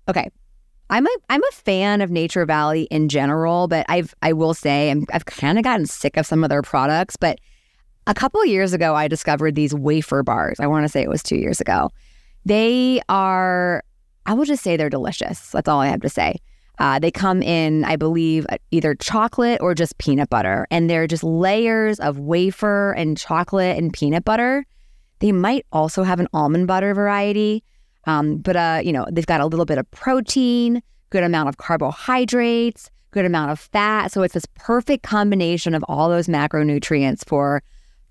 Okay, 0.07 0.29
I'm 0.89 1.05
a 1.05 1.09
I'm 1.29 1.43
a 1.43 1.51
fan 1.51 2.01
of 2.01 2.11
Nature 2.11 2.45
Valley 2.45 2.83
in 2.83 3.09
general, 3.09 3.67
but 3.67 3.85
I've 3.89 4.15
I 4.21 4.33
will 4.33 4.53
say 4.53 4.91
i 4.91 4.95
have 5.11 5.25
kind 5.25 5.57
of 5.57 5.63
gotten 5.63 5.85
sick 5.85 6.17
of 6.17 6.25
some 6.25 6.43
of 6.43 6.49
their 6.49 6.61
products. 6.61 7.15
But 7.15 7.39
a 8.07 8.13
couple 8.13 8.43
years 8.45 8.73
ago, 8.73 8.95
I 8.95 9.07
discovered 9.07 9.55
these 9.55 9.73
wafer 9.73 10.23
bars. 10.23 10.59
I 10.59 10.67
want 10.67 10.85
to 10.85 10.89
say 10.89 11.01
it 11.01 11.09
was 11.09 11.21
two 11.21 11.35
years 11.35 11.59
ago. 11.59 11.91
They 12.45 13.01
are 13.09 13.83
I 14.25 14.33
will 14.33 14.45
just 14.45 14.63
say 14.63 14.77
they're 14.77 14.89
delicious. 14.89 15.51
That's 15.51 15.67
all 15.67 15.79
I 15.79 15.87
have 15.87 16.01
to 16.01 16.09
say. 16.09 16.39
Uh, 16.79 16.99
they 16.99 17.09
come 17.09 17.41
in, 17.41 17.83
I 17.85 17.95
believe, 17.95 18.45
either 18.69 18.93
chocolate 18.93 19.59
or 19.61 19.73
just 19.73 19.97
peanut 19.97 20.29
butter, 20.29 20.67
and 20.69 20.89
they're 20.89 21.07
just 21.07 21.23
layers 21.23 21.99
of 21.99 22.19
wafer 22.19 22.91
and 22.91 23.17
chocolate 23.17 23.77
and 23.77 23.91
peanut 23.91 24.23
butter. 24.23 24.63
They 25.19 25.31
might 25.31 25.65
also 25.71 26.03
have 26.03 26.19
an 26.19 26.27
almond 26.33 26.67
butter 26.67 26.93
variety. 26.93 27.63
Um, 28.07 28.37
but 28.37 28.55
uh, 28.55 28.81
you 28.83 28.91
know, 28.91 29.05
they've 29.11 29.25
got 29.25 29.41
a 29.41 29.45
little 29.45 29.65
bit 29.65 29.77
of 29.77 29.89
protein, 29.91 30.81
good 31.11 31.23
amount 31.23 31.49
of 31.49 31.57
carbohydrates, 31.57 32.89
good 33.11 33.25
amount 33.25 33.51
of 33.51 33.59
fat. 33.59 34.11
So 34.11 34.23
it's 34.23 34.33
this 34.33 34.45
perfect 34.55 35.03
combination 35.03 35.75
of 35.75 35.83
all 35.87 36.09
those 36.09 36.27
macronutrients 36.27 37.27
for 37.27 37.61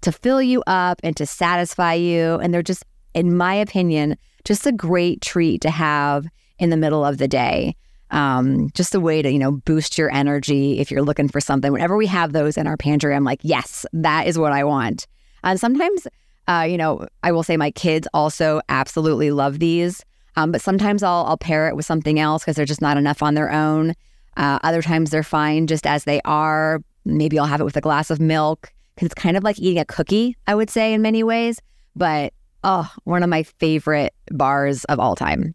to 0.03 0.12
fill 0.12 0.43
you 0.43 0.62
up 0.67 1.00
and 1.03 1.17
to 1.17 1.26
satisfy 1.26 1.95
you. 1.95 2.35
And 2.37 2.53
they're 2.53 2.62
just, 2.62 2.85
in 3.15 3.37
my 3.37 3.55
opinion, 3.55 4.17
just 4.45 4.67
a 4.67 4.73
great 4.73 5.23
treat 5.23 5.62
to 5.62 5.71
have 5.71 6.26
in 6.59 6.71
the 6.71 6.76
middle 6.76 7.05
of 7.05 7.19
the 7.19 7.29
day. 7.29 7.75
Um, 8.11 8.71
just 8.75 8.95
a 8.95 9.00
way 9.00 9.21
to, 9.21 9.31
you 9.31 9.38
know, 9.38 9.50
boost 9.53 9.99
your 9.99 10.12
energy 10.15 10.79
if 10.79 10.93
you're 10.93 11.03
looking 11.03 11.29
for 11.29 11.41
something. 11.41 11.73
Whenever 11.73 11.97
we 11.97 12.07
have 12.07 12.33
those 12.33 12.57
in 12.57 12.69
our 12.69 12.76
pantry, 12.76 13.15
I'm 13.15 13.25
like, 13.25 13.41
yes, 13.43 13.85
that 13.93 14.29
is 14.29 14.38
what 14.38 14.53
I 14.53 14.62
want. 14.62 15.09
And 15.43 15.59
sometimes 15.59 16.07
uh, 16.49 16.67
you 16.69 16.76
know, 16.76 17.07
I 17.23 17.33
will 17.33 17.43
say 17.43 17.57
my 17.57 17.71
kids 17.71 18.07
also 18.15 18.61
absolutely 18.69 19.31
love 19.31 19.59
these. 19.59 20.05
Um, 20.37 20.53
but 20.53 20.61
sometimes 20.61 21.03
I'll 21.03 21.25
I'll 21.26 21.38
pair 21.38 21.69
it 21.69 21.76
with 21.76 21.87
something 21.87 22.19
else 22.21 22.43
because 22.43 22.57
they're 22.57 22.67
just 22.67 22.83
not 22.83 22.97
enough 22.97 23.23
on 23.23 23.35
their 23.35 23.50
own. 23.50 23.95
Uh, 24.37 24.59
other 24.62 24.83
times 24.83 25.11
they're 25.11 25.23
fine 25.23 25.67
just 25.67 25.87
as 25.87 26.05
they 26.05 26.21
are. 26.25 26.83
Maybe 27.05 27.38
I'll 27.38 27.47
have 27.47 27.61
it 27.61 27.65
with 27.65 27.76
a 27.76 27.81
glass 27.81 28.11
of 28.11 28.21
milk 28.21 28.71
because 28.95 29.07
it's 29.07 29.15
kind 29.15 29.37
of 29.37 29.45
like 29.45 29.59
eating 29.59 29.79
a 29.79 29.85
cookie, 29.85 30.37
I 30.47 30.55
would 30.55 30.69
say, 30.69 30.93
in 30.93 31.00
many 31.00 31.23
ways. 31.23 31.61
But 31.95 32.35
oh, 32.65 32.91
one 33.05 33.23
of 33.23 33.31
my 33.31 33.45
favorite 33.45 34.15
bars 34.31 34.85
of 34.85 35.00
all 35.00 35.17
time. 35.17 35.55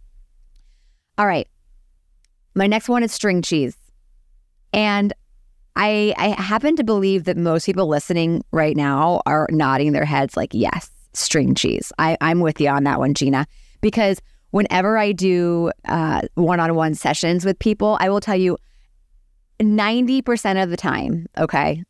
All 1.18 1.28
right. 1.28 1.48
My 2.56 2.68
next 2.68 2.90
one 2.90 3.04
is 3.04 3.12
string 3.12 3.42
cheese. 3.42 3.78
And 4.74 5.14
I, 5.76 6.14
I 6.18 6.30
happen 6.42 6.76
to 6.76 6.84
believe 6.84 7.24
that 7.26 7.38
most 7.38 7.66
people 7.66 7.88
listening 7.88 8.44
right 8.52 8.76
now 8.76 9.22
are 9.26 9.48
nodding 9.52 9.94
their 9.94 10.06
heads 10.06 10.36
like, 10.36 10.54
yes, 10.54 10.90
string 11.14 11.56
cheese. 11.56 11.92
I, 11.98 12.18
I'm 12.22 12.40
with 12.40 12.60
you 12.60 12.70
on 12.70 12.84
that 12.84 13.00
one, 13.00 13.14
Gina, 13.14 13.48
because 13.80 14.22
whenever 14.52 14.98
I 14.98 15.12
do 15.12 15.72
one 16.36 16.60
on 16.60 16.76
one 16.76 16.94
sessions 16.94 17.46
with 17.46 17.58
people, 17.60 17.98
I 18.00 18.10
will 18.10 18.22
tell 18.22 18.36
you 18.36 18.58
90% 19.60 20.62
of 20.62 20.70
the 20.70 20.78
time, 20.78 21.28
okay, 21.38 21.84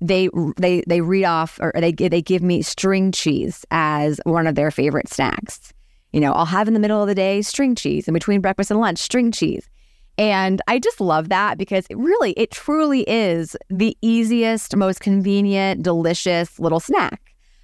they 0.00 0.28
they 0.58 0.84
they 0.86 1.00
read 1.00 1.24
off 1.24 1.58
or 1.60 1.72
they 1.74 1.90
they 1.90 2.22
give 2.22 2.42
me 2.42 2.62
string 2.62 3.10
cheese 3.10 3.64
as 3.72 4.20
one 4.24 4.46
of 4.46 4.54
their 4.54 4.70
favorite 4.70 5.08
snacks. 5.08 5.72
You 6.12 6.20
know, 6.20 6.32
I'll 6.32 6.46
have 6.46 6.68
in 6.68 6.74
the 6.74 6.80
middle 6.80 7.02
of 7.02 7.08
the 7.08 7.14
day 7.14 7.42
string 7.42 7.74
cheese, 7.74 8.06
in 8.06 8.14
between 8.14 8.40
breakfast 8.40 8.70
and 8.70 8.78
lunch 8.78 8.98
string 8.98 9.32
cheese. 9.32 9.68
And 10.18 10.60
I 10.66 10.80
just 10.80 11.00
love 11.00 11.28
that 11.28 11.56
because 11.58 11.86
it 11.88 11.96
really, 11.96 12.32
it 12.32 12.50
truly 12.50 13.02
is 13.02 13.56
the 13.70 13.96
easiest, 14.02 14.74
most 14.74 15.00
convenient, 15.00 15.84
delicious 15.84 16.58
little 16.58 16.80
snack. 16.80 17.22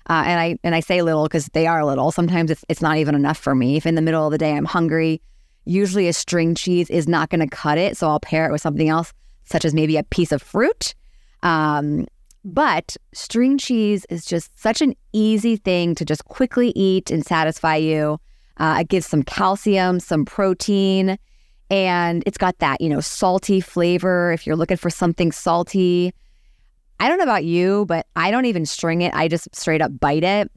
Uh, 0.09 0.23
and 0.27 0.41
I 0.41 0.59
and 0.63 0.75
I 0.75 0.81
say 0.81 1.03
little 1.03 1.25
because 1.25 1.47
they 1.49 1.67
are 1.67 1.85
little. 1.85 2.13
Sometimes 2.13 2.51
it's 2.51 2.65
it's 2.69 2.83
not 2.83 2.99
even 2.99 3.15
enough 3.15 3.39
for 3.39 3.55
me. 3.55 3.77
If 3.77 3.87
in 3.87 3.95
the 3.95 4.03
middle 4.03 4.25
of 4.25 4.31
the 4.31 4.39
day 4.39 4.53
I'm 4.53 4.67
hungry, 4.67 5.21
usually 5.65 6.09
a 6.09 6.13
string 6.13 6.55
cheese 6.55 6.91
is 6.91 7.09
not 7.09 7.31
going 7.31 7.41
to 7.41 7.49
cut 7.49 7.79
it, 7.79 7.97
so 7.97 8.09
I'll 8.09 8.21
pair 8.21 8.47
it 8.47 8.53
with 8.53 8.61
something 8.61 8.89
else, 8.89 9.13
such 9.45 9.65
as 9.65 9.75
maybe 9.75 9.97
a 9.97 10.03
piece 10.05 10.31
of 10.31 10.43
fruit. 10.43 10.95
Um, 11.43 12.07
but 12.45 12.97
string 13.15 13.57
cheese 13.57 14.05
is 14.11 14.27
just 14.27 14.57
such 14.61 14.83
an 14.83 14.95
easy 15.15 15.57
thing 15.57 15.95
to 15.95 16.05
just 16.05 16.27
quickly 16.27 16.73
eat 16.77 17.11
and 17.11 17.25
satisfy 17.25 17.77
you. 17.77 18.21
Uh, 18.59 18.79
it 18.81 18.89
gives 18.89 19.07
some 19.07 19.23
calcium, 19.23 19.99
some 20.01 20.27
protein 20.27 21.19
and 21.71 22.23
it's 22.27 22.39
got 22.39 22.59
that, 22.59 22.81
you 22.81 22.89
know, 22.89 23.01
salty 23.01 23.61
flavor. 23.61 24.33
If 24.33 24.47
you're 24.47 24.57
looking 24.57 24.77
for 24.77 24.91
something 24.91 25.33
salty, 25.33 26.13
I 27.01 27.09
don't 27.09 27.19
know 27.19 27.25
about 27.25 27.45
you, 27.45 27.87
but 27.87 28.07
I 28.17 28.31
don't 28.31 28.45
even 28.47 28.67
string 28.67 29.03
it. 29.03 29.13
I 29.15 29.29
just 29.29 29.55
straight 29.55 29.83
up 29.83 29.99
bite 29.99 30.25
it. 30.25 30.51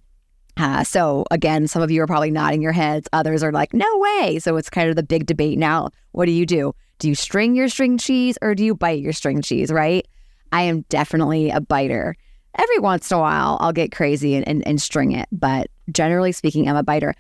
Uh, 0.58 0.84
so 0.84 1.26
again, 1.30 1.68
some 1.68 1.82
of 1.82 1.92
you 1.92 2.02
are 2.02 2.08
probably 2.08 2.32
nodding 2.32 2.62
your 2.62 2.72
heads. 2.72 3.08
Others 3.14 3.44
are 3.44 3.52
like, 3.52 3.74
no 3.74 3.86
way. 3.98 4.40
So 4.40 4.58
it's 4.58 4.70
kind 4.70 4.90
of 4.90 4.96
the 4.96 5.04
big 5.04 5.26
debate 5.26 5.58
now. 5.58 5.90
What 6.12 6.26
do 6.26 6.32
you 6.32 6.46
do? 6.46 6.74
Do 7.00 7.08
you 7.08 7.16
string 7.16 7.56
your 7.56 7.70
string 7.70 7.98
cheese 7.98 8.38
or 8.42 8.56
do 8.56 8.66
you 8.66 8.74
bite 8.74 9.02
your 9.02 9.14
string 9.14 9.42
cheese, 9.42 9.72
right? 9.72 10.08
I 10.52 10.64
am 10.64 10.82
definitely 10.90 11.52
a 11.52 11.62
biter. 11.62 12.16
Every 12.58 12.80
once 12.80 13.12
in 13.12 13.18
a 13.18 13.20
while, 13.20 13.58
I'll 13.60 13.74
get 13.74 13.92
crazy 13.92 14.34
and, 14.34 14.48
and, 14.48 14.66
and 14.68 14.82
string 14.82 15.12
it. 15.12 15.28
But 15.32 15.68
generally 15.92 16.32
speaking, 16.32 16.68
I'm 16.68 16.76
a 16.76 16.84
biter. 16.84 17.14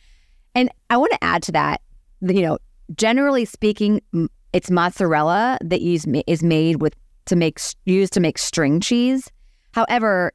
And 0.56 0.72
I 0.89 0.98
want 0.98 1.12
to 1.12 1.24
add 1.24 1.44
to 1.44 1.51
that, 1.51 1.82
you 2.22 2.41
know, 2.41 2.58
generally 2.96 3.46
speaking, 3.46 4.01
it's 4.53 4.72
mozzarella 4.72 5.58
that 5.62 5.82
is 5.82 6.44
made 6.44 6.82
with 6.82 6.94
to 7.25 7.36
make 7.36 7.60
used 7.86 8.13
to 8.13 8.20
make 8.20 8.38
string 8.38 8.79
cheese. 8.79 9.29
However, 9.74 10.32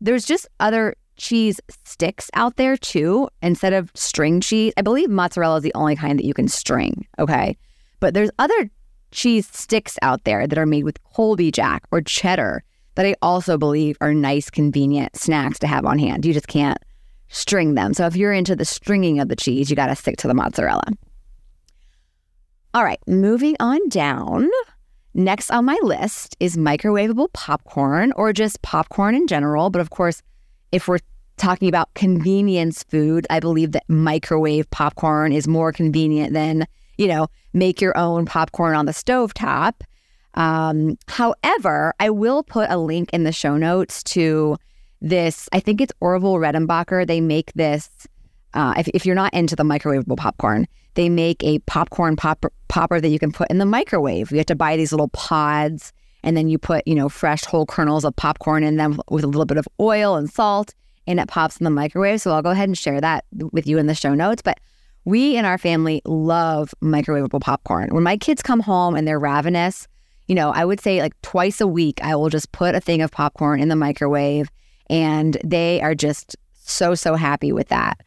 there's 0.00 0.24
just 0.24 0.48
other 0.58 0.94
cheese 1.16 1.60
sticks 1.84 2.30
out 2.32 2.56
there 2.56 2.76
too 2.76 3.28
instead 3.42 3.74
of 3.74 3.90
string 3.94 4.40
cheese. 4.40 4.72
I 4.76 4.82
believe 4.82 5.10
mozzarella 5.10 5.58
is 5.58 5.62
the 5.62 5.74
only 5.74 5.94
kind 5.94 6.18
that 6.18 6.24
you 6.24 6.32
can 6.32 6.48
string, 6.48 7.06
okay? 7.18 7.56
But 8.00 8.14
there's 8.14 8.30
other 8.38 8.70
cheese 9.10 9.46
sticks 9.52 9.98
out 10.00 10.24
there 10.24 10.46
that 10.46 10.58
are 10.58 10.66
made 10.66 10.84
with 10.84 11.02
Colby 11.04 11.50
Jack 11.50 11.84
or 11.90 12.00
cheddar 12.00 12.64
that 12.94 13.04
I 13.04 13.14
also 13.20 13.58
believe 13.58 13.98
are 14.00 14.14
nice 14.14 14.48
convenient 14.48 15.14
snacks 15.14 15.58
to 15.58 15.66
have 15.66 15.84
on 15.84 15.98
hand. 15.98 16.24
You 16.24 16.32
just 16.32 16.48
can't 16.48 16.78
string 17.28 17.74
them. 17.74 17.92
So 17.92 18.06
if 18.06 18.16
you're 18.16 18.32
into 18.32 18.56
the 18.56 18.64
stringing 18.64 19.20
of 19.20 19.28
the 19.28 19.36
cheese, 19.36 19.68
you 19.68 19.76
got 19.76 19.86
to 19.88 19.96
stick 19.96 20.16
to 20.18 20.28
the 20.28 20.34
mozzarella. 20.34 20.84
All 22.72 22.84
right, 22.84 23.00
moving 23.08 23.56
on 23.58 23.88
down. 23.88 24.48
Next 25.12 25.50
on 25.50 25.64
my 25.64 25.76
list 25.82 26.36
is 26.38 26.56
microwavable 26.56 27.32
popcorn 27.32 28.12
or 28.14 28.32
just 28.32 28.62
popcorn 28.62 29.16
in 29.16 29.26
general. 29.26 29.70
But 29.70 29.80
of 29.80 29.90
course, 29.90 30.22
if 30.70 30.86
we're 30.86 31.00
talking 31.36 31.68
about 31.68 31.92
convenience 31.94 32.84
food, 32.84 33.26
I 33.28 33.40
believe 33.40 33.72
that 33.72 33.82
microwave 33.88 34.70
popcorn 34.70 35.32
is 35.32 35.48
more 35.48 35.72
convenient 35.72 36.32
than, 36.32 36.64
you 36.96 37.08
know, 37.08 37.26
make 37.52 37.80
your 37.80 37.96
own 37.98 38.24
popcorn 38.24 38.76
on 38.76 38.86
the 38.86 38.92
stove 38.92 39.34
top. 39.34 39.82
Um, 40.34 40.96
however, 41.08 41.92
I 41.98 42.10
will 42.10 42.44
put 42.44 42.70
a 42.70 42.78
link 42.78 43.10
in 43.12 43.24
the 43.24 43.32
show 43.32 43.56
notes 43.56 44.04
to 44.04 44.56
this. 45.00 45.48
I 45.52 45.58
think 45.58 45.80
it's 45.80 45.92
Orville 45.98 46.34
Redenbacher. 46.34 47.04
They 47.04 47.20
make 47.20 47.52
this. 47.54 47.90
Uh, 48.54 48.74
if, 48.76 48.88
if 48.88 49.06
you're 49.06 49.14
not 49.14 49.32
into 49.32 49.54
the 49.54 49.62
microwavable 49.62 50.16
popcorn, 50.16 50.66
they 50.94 51.08
make 51.08 51.42
a 51.44 51.60
popcorn 51.60 52.16
pop- 52.16 52.52
popper 52.68 53.00
that 53.00 53.08
you 53.08 53.18
can 53.18 53.32
put 53.32 53.50
in 53.50 53.58
the 53.58 53.66
microwave. 53.66 54.30
You 54.30 54.38
have 54.38 54.46
to 54.46 54.56
buy 54.56 54.76
these 54.76 54.92
little 54.92 55.08
pods, 55.08 55.92
and 56.22 56.36
then 56.36 56.48
you 56.48 56.58
put, 56.58 56.86
you 56.86 56.94
know, 56.94 57.08
fresh 57.08 57.44
whole 57.44 57.66
kernels 57.66 58.04
of 58.04 58.16
popcorn 58.16 58.64
in 58.64 58.76
them 58.76 59.00
with 59.08 59.24
a 59.24 59.28
little 59.28 59.46
bit 59.46 59.56
of 59.56 59.68
oil 59.78 60.16
and 60.16 60.28
salt, 60.28 60.74
and 61.06 61.20
it 61.20 61.28
pops 61.28 61.58
in 61.58 61.64
the 61.64 61.70
microwave. 61.70 62.20
So 62.20 62.32
I'll 62.32 62.42
go 62.42 62.50
ahead 62.50 62.68
and 62.68 62.76
share 62.76 63.00
that 63.00 63.24
with 63.52 63.66
you 63.66 63.78
in 63.78 63.86
the 63.86 63.94
show 63.94 64.14
notes. 64.14 64.42
But 64.42 64.58
we 65.04 65.36
in 65.36 65.44
our 65.44 65.58
family 65.58 66.02
love 66.04 66.74
microwavable 66.82 67.40
popcorn. 67.40 67.88
When 67.90 68.02
my 68.02 68.16
kids 68.16 68.42
come 68.42 68.60
home 68.60 68.94
and 68.94 69.06
they're 69.08 69.18
ravenous, 69.18 69.88
you 70.26 70.34
know, 70.34 70.50
I 70.50 70.64
would 70.64 70.80
say 70.80 71.00
like 71.00 71.20
twice 71.22 71.60
a 71.60 71.66
week, 71.66 72.00
I 72.02 72.14
will 72.16 72.28
just 72.28 72.52
put 72.52 72.74
a 72.74 72.80
thing 72.80 73.00
of 73.00 73.10
popcorn 73.10 73.60
in 73.60 73.68
the 73.68 73.76
microwave, 73.76 74.50
and 74.88 75.36
they 75.44 75.80
are 75.80 75.94
just 75.94 76.36
so 76.54 76.94
so 76.94 77.14
happy 77.14 77.52
with 77.52 77.68
that. 77.68 78.00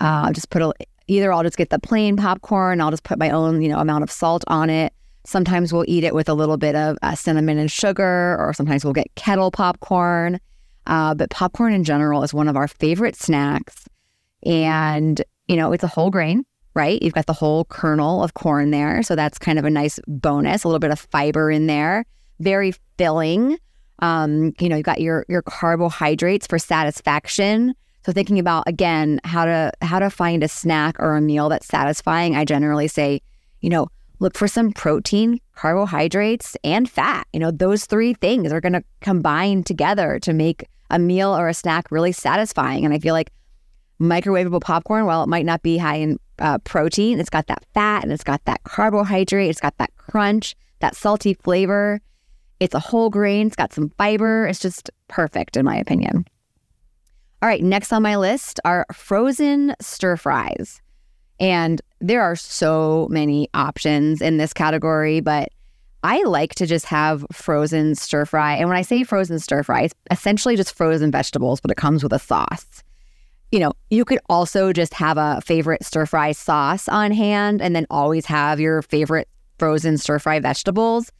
Uh, 0.00 0.32
just 0.32 0.50
put 0.50 0.62
a 0.62 0.72
either 1.08 1.32
I'll 1.32 1.42
just 1.42 1.56
get 1.56 1.70
the 1.70 1.78
plain 1.78 2.16
popcorn, 2.16 2.80
I'll 2.80 2.90
just 2.90 3.04
put 3.04 3.18
my 3.18 3.30
own, 3.30 3.62
you 3.62 3.68
know, 3.68 3.78
amount 3.78 4.04
of 4.04 4.10
salt 4.10 4.44
on 4.46 4.70
it. 4.70 4.92
Sometimes 5.24 5.72
we'll 5.72 5.84
eat 5.88 6.04
it 6.04 6.14
with 6.14 6.28
a 6.28 6.34
little 6.34 6.56
bit 6.56 6.74
of 6.74 6.96
uh, 7.02 7.14
cinnamon 7.14 7.58
and 7.58 7.70
sugar, 7.70 8.36
or 8.38 8.52
sometimes 8.54 8.84
we'll 8.84 8.94
get 8.94 9.14
kettle 9.14 9.50
popcorn. 9.50 10.38
Uh, 10.86 11.14
but 11.14 11.30
popcorn 11.30 11.72
in 11.72 11.84
general 11.84 12.22
is 12.22 12.32
one 12.32 12.48
of 12.48 12.56
our 12.56 12.68
favorite 12.68 13.16
snacks. 13.16 13.84
And, 14.44 15.20
you 15.46 15.56
know, 15.56 15.72
it's 15.72 15.84
a 15.84 15.88
whole 15.88 16.10
grain, 16.10 16.44
right? 16.74 17.02
You've 17.02 17.12
got 17.12 17.26
the 17.26 17.34
whole 17.34 17.64
kernel 17.66 18.22
of 18.22 18.34
corn 18.34 18.70
there. 18.70 19.02
So 19.02 19.14
that's 19.14 19.38
kind 19.38 19.58
of 19.58 19.64
a 19.64 19.70
nice 19.70 19.98
bonus, 20.06 20.64
a 20.64 20.68
little 20.68 20.78
bit 20.78 20.90
of 20.90 21.00
fiber 21.00 21.50
in 21.50 21.66
there. 21.66 22.06
Very 22.40 22.72
filling. 22.96 23.58
Um, 23.98 24.54
you 24.60 24.68
know, 24.68 24.76
you've 24.76 24.86
got 24.86 25.00
your 25.00 25.26
your 25.28 25.42
carbohydrates 25.42 26.46
for 26.46 26.58
satisfaction. 26.58 27.74
So 28.08 28.12
thinking 28.14 28.38
about 28.38 28.64
again 28.66 29.20
how 29.24 29.44
to 29.44 29.70
how 29.82 29.98
to 29.98 30.08
find 30.08 30.42
a 30.42 30.48
snack 30.48 30.98
or 30.98 31.14
a 31.14 31.20
meal 31.20 31.50
that's 31.50 31.66
satisfying, 31.66 32.36
I 32.36 32.46
generally 32.46 32.88
say, 32.88 33.20
you 33.60 33.68
know, 33.68 33.88
look 34.18 34.34
for 34.34 34.48
some 34.48 34.72
protein, 34.72 35.40
carbohydrates, 35.54 36.56
and 36.64 36.88
fat. 36.88 37.26
You 37.34 37.40
know, 37.40 37.50
those 37.50 37.84
three 37.84 38.14
things 38.14 38.50
are 38.50 38.62
going 38.62 38.72
to 38.72 38.82
combine 39.02 39.62
together 39.62 40.18
to 40.20 40.32
make 40.32 40.64
a 40.88 40.98
meal 40.98 41.36
or 41.36 41.50
a 41.50 41.52
snack 41.52 41.90
really 41.90 42.12
satisfying. 42.12 42.86
And 42.86 42.94
I 42.94 42.98
feel 42.98 43.12
like 43.12 43.30
microwavable 44.00 44.62
popcorn, 44.62 45.04
while 45.04 45.22
it 45.22 45.28
might 45.28 45.44
not 45.44 45.60
be 45.60 45.76
high 45.76 45.96
in 45.96 46.18
uh, 46.38 46.56
protein, 46.60 47.20
it's 47.20 47.28
got 47.28 47.46
that 47.48 47.62
fat 47.74 48.04
and 48.04 48.10
it's 48.10 48.24
got 48.24 48.42
that 48.46 48.64
carbohydrate, 48.64 49.50
it's 49.50 49.60
got 49.60 49.76
that 49.76 49.94
crunch, 49.98 50.56
that 50.78 50.96
salty 50.96 51.34
flavor. 51.34 52.00
It's 52.58 52.74
a 52.74 52.80
whole 52.80 53.10
grain, 53.10 53.48
it's 53.48 53.56
got 53.56 53.74
some 53.74 53.90
fiber. 53.98 54.46
It's 54.46 54.60
just 54.60 54.90
perfect, 55.08 55.58
in 55.58 55.66
my 55.66 55.76
opinion. 55.76 56.24
All 57.40 57.48
right, 57.48 57.62
next 57.62 57.92
on 57.92 58.02
my 58.02 58.16
list 58.16 58.58
are 58.64 58.84
frozen 58.92 59.74
stir 59.80 60.16
fries. 60.16 60.80
And 61.38 61.80
there 62.00 62.20
are 62.20 62.34
so 62.34 63.06
many 63.10 63.48
options 63.54 64.20
in 64.20 64.38
this 64.38 64.52
category, 64.52 65.20
but 65.20 65.50
I 66.02 66.22
like 66.24 66.56
to 66.56 66.66
just 66.66 66.86
have 66.86 67.24
frozen 67.32 67.94
stir 67.94 68.24
fry. 68.24 68.56
And 68.56 68.68
when 68.68 68.76
I 68.76 68.82
say 68.82 69.04
frozen 69.04 69.38
stir 69.38 69.62
fry, 69.62 69.82
it's 69.82 69.94
essentially 70.10 70.56
just 70.56 70.76
frozen 70.76 71.12
vegetables, 71.12 71.60
but 71.60 71.70
it 71.70 71.76
comes 71.76 72.02
with 72.02 72.12
a 72.12 72.18
sauce. 72.18 72.82
You 73.52 73.60
know, 73.60 73.72
you 73.90 74.04
could 74.04 74.18
also 74.28 74.72
just 74.72 74.92
have 74.94 75.16
a 75.16 75.40
favorite 75.40 75.84
stir 75.84 76.06
fry 76.06 76.32
sauce 76.32 76.88
on 76.88 77.12
hand 77.12 77.62
and 77.62 77.74
then 77.74 77.86
always 77.88 78.26
have 78.26 78.58
your 78.58 78.82
favorite 78.82 79.28
frozen 79.58 79.96
stir 79.96 80.18
fry 80.18 80.40
vegetables. 80.40 81.12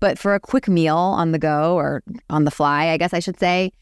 But 0.00 0.18
for 0.18 0.34
a 0.34 0.40
quick 0.40 0.68
meal 0.68 0.96
on 0.96 1.32
the 1.32 1.38
go 1.38 1.76
or 1.76 2.02
on 2.28 2.44
the 2.44 2.50
fly, 2.50 2.88
I 2.88 2.98
guess 2.98 3.14
I 3.14 3.20
should 3.20 3.38
say, 3.38 3.72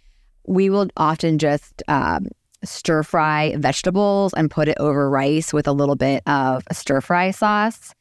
we 0.46 0.70
will 0.70 0.88
often 0.96 1.38
just 1.38 1.82
um, 1.88 2.28
stir 2.64 3.02
fry 3.02 3.54
vegetables 3.58 4.32
and 4.34 4.50
put 4.50 4.68
it 4.68 4.76
over 4.78 5.08
rice 5.08 5.52
with 5.52 5.66
a 5.66 5.72
little 5.72 5.96
bit 5.96 6.22
of 6.26 6.62
stir 6.72 7.00
fry 7.00 7.30
sauce. 7.30 7.94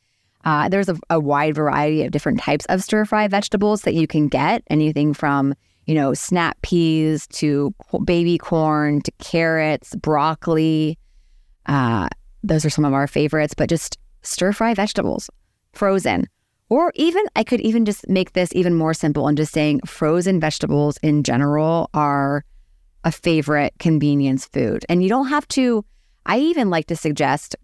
Uh, 0.46 0.70
there's 0.70 0.90
a, 0.90 0.98
a, 1.10 1.20
wide 1.20 1.54
variety 1.54 2.04
of 2.04 2.12
different 2.12 2.40
types 2.40 2.66
of 2.68 2.82
stir 2.82 3.04
fry 3.04 3.28
vegetables 3.28 3.82
that 3.82 3.94
you 3.94 4.08
can 4.08 4.28
get. 4.28 4.64
Anything 4.70 5.14
from 5.14 5.54
you 5.86 5.96
know 5.96 6.14
snap 6.14 6.62
peas 6.62 7.28
to 7.28 7.74
baby 8.06 8.38
corn 8.38 9.02
to 9.02 9.12
carrots, 9.20 9.96
broccoli. 9.96 10.98
Uh, 11.66 12.08
those 12.42 12.64
are 12.64 12.70
some 12.70 12.86
of 12.86 12.94
our 12.94 13.08
favorites. 13.08 13.54
But 13.54 13.70
just 13.70 13.98
stir 14.22 14.54
fry 14.54 14.74
vegetables, 14.74 15.30
frozen. 15.74 16.26
Or 16.70 16.92
even, 16.96 17.24
I 17.36 17.44
could 17.44 17.62
even 17.62 17.84
just 17.84 18.08
make 18.08 18.34
this 18.34 18.50
even 18.54 18.76
more 18.76 18.94
simple 18.94 19.28
and 19.28 19.36
just 19.36 19.52
saying 19.52 19.82
frozen 19.86 20.40
vegetables 20.40 20.98
in 21.02 21.24
general 21.24 21.90
are 21.94 22.46
a 23.04 23.12
favorite 23.12 23.74
convenience 23.80 24.46
food. 24.46 24.86
And 24.88 25.02
you 25.02 25.10
don't 25.10 25.28
have 25.28 25.48
to, 25.50 25.84
I 26.26 26.38
even 26.40 26.70
like 26.70 26.86
to 26.88 26.96
suggest, 26.96 27.56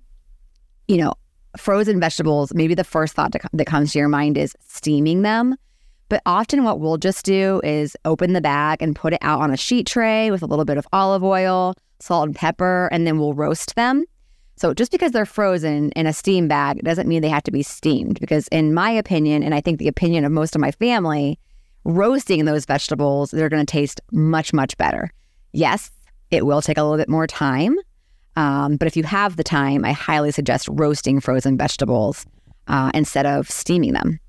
you 0.88 0.98
know, 0.98 1.14
frozen 1.58 2.00
vegetables, 2.00 2.54
maybe 2.54 2.74
the 2.74 2.84
first 2.84 3.14
thought 3.14 3.32
to, 3.34 3.40
that 3.54 3.68
comes 3.68 3.94
to 3.94 4.00
your 4.00 4.10
mind 4.10 4.38
is 4.38 4.56
steaming 4.68 5.22
them. 5.22 5.56
But 6.10 6.22
often 6.26 6.64
what 6.64 6.80
we'll 6.80 6.98
just 6.98 7.26
do 7.26 7.62
is 7.64 7.96
open 8.06 8.34
the 8.34 8.42
bag 8.42 8.82
and 8.82 8.96
put 8.96 9.14
it 9.14 9.20
out 9.22 9.42
on 9.42 9.52
a 9.52 9.58
sheet 9.58 9.88
tray 9.88 10.32
with 10.32 10.42
a 10.42 10.46
little 10.46 10.66
bit 10.66 10.78
of 10.78 10.88
olive 10.94 11.24
oil, 11.24 11.76
salt 12.00 12.28
and 12.28 12.36
pepper, 12.36 12.90
and 12.92 13.06
then 13.06 13.20
we'll 13.20 13.34
roast 13.34 13.76
them. 13.76 14.06
So 14.58 14.74
just 14.74 14.92
because 14.92 15.12
they're 15.12 15.26
frozen 15.26 15.92
in 15.92 16.08
a 16.08 16.14
steam 16.14 16.48
bag 16.48 16.82
doesn't 16.84 17.08
mean 17.08 17.22
they 17.22 17.30
have 17.30 17.44
to 17.44 17.52
be 17.52 17.64
steamed. 17.64 18.20
Because 18.20 18.48
in 18.50 18.74
my 18.74 18.90
opinion, 18.90 19.44
and 19.44 19.54
I 19.54 19.62
think 19.62 19.80
the 19.80 19.88
opinion 19.88 20.24
of 20.26 20.32
most 20.32 20.56
of 20.56 20.62
my 20.62 20.72
family, 20.72 21.38
roasting 21.84 22.46
those 22.46 22.66
vegetables, 22.66 23.32
they're 23.32 23.50
going 23.50 23.66
to 23.66 23.72
taste 23.72 24.02
much, 24.12 24.54
much 24.54 24.78
better. 24.78 25.12
Yes, 25.52 25.92
it 26.32 26.46
will 26.46 26.62
take 26.62 26.78
a 26.78 26.84
little 26.84 26.98
bit 26.98 27.10
more 27.10 27.28
time. 27.28 27.78
Um, 28.38 28.78
but 28.78 28.88
if 28.88 28.98
you 28.98 29.04
have 29.04 29.38
the 29.38 29.44
time, 29.44 29.86
I 29.86 29.92
highly 29.92 30.32
suggest 30.32 30.68
roasting 30.70 31.20
frozen 31.20 31.58
vegetables 31.58 32.26
uh, 32.68 32.92
instead 32.94 33.26
of 33.26 33.50
steaming 33.50 33.94
them. 33.94 34.20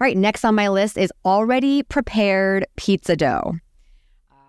All 0.00 0.06
right, 0.06 0.16
next 0.16 0.44
on 0.44 0.54
my 0.54 0.68
list 0.68 0.98
is 0.98 1.12
already 1.24 1.82
prepared 1.82 2.66
pizza 2.76 3.14
dough. 3.14 3.54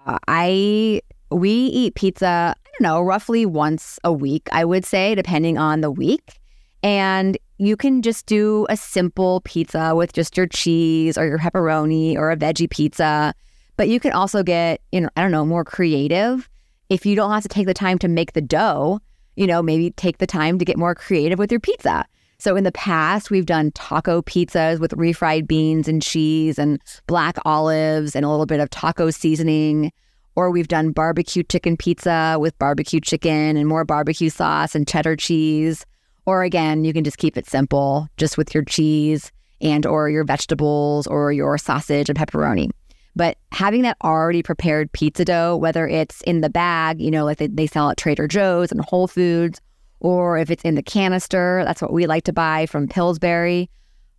Uh, 0.05 0.17
I 0.27 1.01
we 1.31 1.51
eat 1.51 1.95
pizza 1.95 2.55
don't 2.73 2.83
know, 2.83 3.01
roughly 3.01 3.45
once 3.45 3.99
a 4.03 4.11
week, 4.11 4.47
I 4.51 4.65
would 4.65 4.85
say, 4.85 5.15
depending 5.15 5.57
on 5.57 5.81
the 5.81 5.91
week. 5.91 6.39
And 6.81 7.37
you 7.57 7.77
can 7.77 8.01
just 8.01 8.25
do 8.25 8.65
a 8.69 8.75
simple 8.75 9.41
pizza 9.45 9.95
with 9.95 10.13
just 10.13 10.35
your 10.35 10.47
cheese 10.47 11.17
or 11.17 11.25
your 11.25 11.39
pepperoni 11.39 12.15
or 12.15 12.31
a 12.31 12.37
veggie 12.37 12.69
pizza. 12.69 13.33
But 13.77 13.89
you 13.89 13.99
can 13.99 14.11
also 14.11 14.43
get, 14.43 14.81
you 14.91 15.01
know, 15.01 15.09
I 15.15 15.21
don't 15.21 15.31
know, 15.31 15.45
more 15.45 15.63
creative. 15.63 16.49
If 16.89 17.05
you 17.05 17.15
don't 17.15 17.31
have 17.31 17.43
to 17.43 17.49
take 17.49 17.67
the 17.67 17.73
time 17.73 17.99
to 17.99 18.07
make 18.07 18.33
the 18.33 18.41
dough, 18.41 18.99
you 19.35 19.47
know, 19.47 19.61
maybe 19.61 19.91
take 19.91 20.17
the 20.17 20.27
time 20.27 20.59
to 20.59 20.65
get 20.65 20.77
more 20.77 20.93
creative 20.93 21.39
with 21.39 21.51
your 21.51 21.59
pizza. 21.59 22.05
So 22.37 22.55
in 22.57 22.65
the 22.65 22.71
past, 22.73 23.31
we've 23.31 23.45
done 23.45 23.71
taco 23.71 24.21
pizzas 24.21 24.79
with 24.79 24.91
refried 24.91 25.47
beans 25.47 25.87
and 25.87 26.01
cheese 26.01 26.59
and 26.59 26.81
black 27.07 27.37
olives 27.45 28.15
and 28.15 28.25
a 28.25 28.29
little 28.29 28.45
bit 28.45 28.59
of 28.59 28.69
taco 28.69 29.09
seasoning. 29.09 29.91
Or 30.35 30.49
we've 30.49 30.67
done 30.67 30.91
barbecue 30.91 31.43
chicken 31.43 31.77
pizza 31.77 32.37
with 32.39 32.57
barbecue 32.59 32.99
chicken 32.99 33.57
and 33.57 33.67
more 33.67 33.85
barbecue 33.85 34.29
sauce 34.29 34.75
and 34.75 34.87
cheddar 34.87 35.15
cheese. 35.15 35.85
Or 36.25 36.43
again, 36.43 36.85
you 36.85 36.93
can 36.93 37.03
just 37.03 37.17
keep 37.17 37.37
it 37.37 37.47
simple, 37.47 38.07
just 38.17 38.37
with 38.37 38.53
your 38.53 38.63
cheese 38.63 39.31
and 39.61 39.85
or 39.85 40.09
your 40.09 40.23
vegetables 40.23 41.07
or 41.07 41.31
your 41.31 41.57
sausage 41.57 42.09
and 42.09 42.17
pepperoni. 42.17 42.69
But 43.15 43.37
having 43.51 43.83
that 43.83 43.97
already 44.03 44.41
prepared 44.41 44.91
pizza 44.91 45.23
dough, 45.23 45.55
whether 45.55 45.87
it's 45.87 46.21
in 46.21 46.41
the 46.41 46.49
bag, 46.49 46.99
you 46.99 47.11
know, 47.11 47.25
like 47.25 47.37
they, 47.37 47.47
they 47.47 47.67
sell 47.67 47.89
at 47.89 47.97
Trader 47.97 48.27
Joe's 48.27 48.71
and 48.71 48.81
Whole 48.81 49.07
Foods, 49.07 49.61
or 49.99 50.37
if 50.37 50.49
it's 50.49 50.63
in 50.63 50.75
the 50.75 50.83
canister, 50.83 51.61
that's 51.65 51.81
what 51.81 51.93
we 51.93 52.07
like 52.07 52.23
to 52.23 52.33
buy 52.33 52.65
from 52.65 52.87
Pillsbury. 52.87 53.69